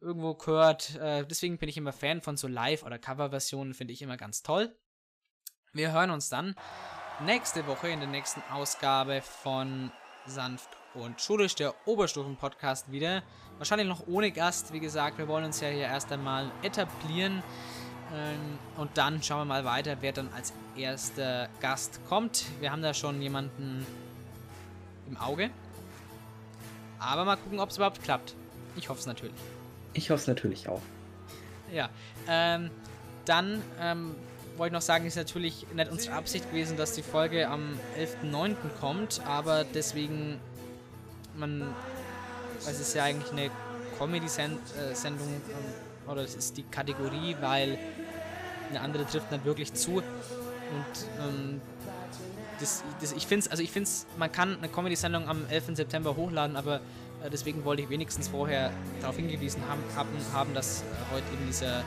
[0.00, 0.96] irgendwo gehört.
[0.96, 4.42] Äh, deswegen bin ich immer Fan von so Live- oder Coverversionen, finde ich immer ganz
[4.42, 4.76] toll.
[5.72, 6.54] Wir hören uns dann
[7.24, 9.90] nächste Woche in der nächsten Ausgabe von
[10.26, 13.22] Sanft und Schulisch, der Oberstufen-Podcast wieder.
[13.58, 15.18] Wahrscheinlich noch ohne Gast, wie gesagt.
[15.18, 17.42] Wir wollen uns ja hier erst einmal etablieren.
[18.12, 22.44] Ähm, und dann schauen wir mal weiter, wer dann als erster Gast kommt.
[22.60, 23.86] Wir haben da schon jemanden
[25.08, 25.50] im Auge.
[27.04, 28.34] Aber mal gucken, ob es überhaupt klappt.
[28.76, 29.34] Ich hoffe es natürlich.
[29.92, 30.80] Ich hoffe es natürlich auch.
[31.72, 31.88] Ja,
[32.28, 32.70] ähm,
[33.24, 34.14] dann ähm,
[34.56, 38.56] wollte ich noch sagen, ist natürlich nicht unsere Absicht gewesen, dass die Folge am 11.09.
[38.80, 40.38] kommt, aber deswegen,
[41.36, 41.74] man,
[42.60, 43.50] es ist ja eigentlich eine
[43.98, 44.62] Comedy-Sendung,
[45.28, 47.78] ähm, oder es ist die Kategorie, weil
[48.70, 49.96] eine andere trifft nicht wirklich zu.
[49.96, 50.04] Und
[51.20, 51.60] ähm,
[52.60, 53.88] das, das, ich finde es, also ich finde
[54.18, 55.76] man kann eine Comedy-Sendung am 11.
[55.76, 56.76] September hochladen, aber
[57.22, 59.82] äh, deswegen wollte ich wenigstens vorher darauf hingewiesen haben,
[60.32, 60.84] haben, dass äh,
[61.14, 61.82] heute eben dieser äh,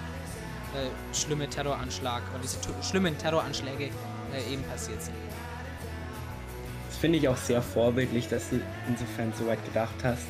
[1.14, 5.16] schlimme Terroranschlag oder diese schlimmen Terroranschläge äh, eben passiert sind.
[6.90, 10.26] Das finde ich auch sehr vorbildlich, dass du insofern so weit gedacht hast.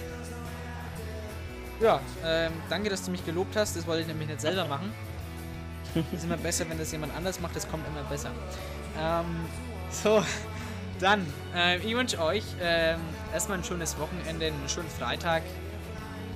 [1.79, 3.75] Ja, ähm, danke, dass du mich gelobt hast.
[3.75, 4.91] Das wollte ich nämlich nicht selber machen.
[5.95, 7.55] Es ist immer besser, wenn das jemand anders macht.
[7.55, 8.31] Das kommt immer besser.
[8.99, 9.25] Ähm,
[9.91, 10.23] so,
[10.99, 11.25] dann,
[11.55, 12.95] äh, ich wünsche euch äh,
[13.33, 15.43] erstmal ein schönes Wochenende, einen schönen Freitag.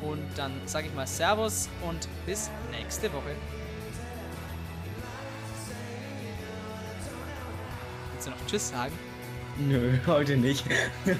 [0.02, 3.36] Und dann sage ich mal Servus und bis nächste Woche.
[8.14, 8.93] Willst du noch Tschüss sagen?
[9.58, 10.66] Nö, heute nicht.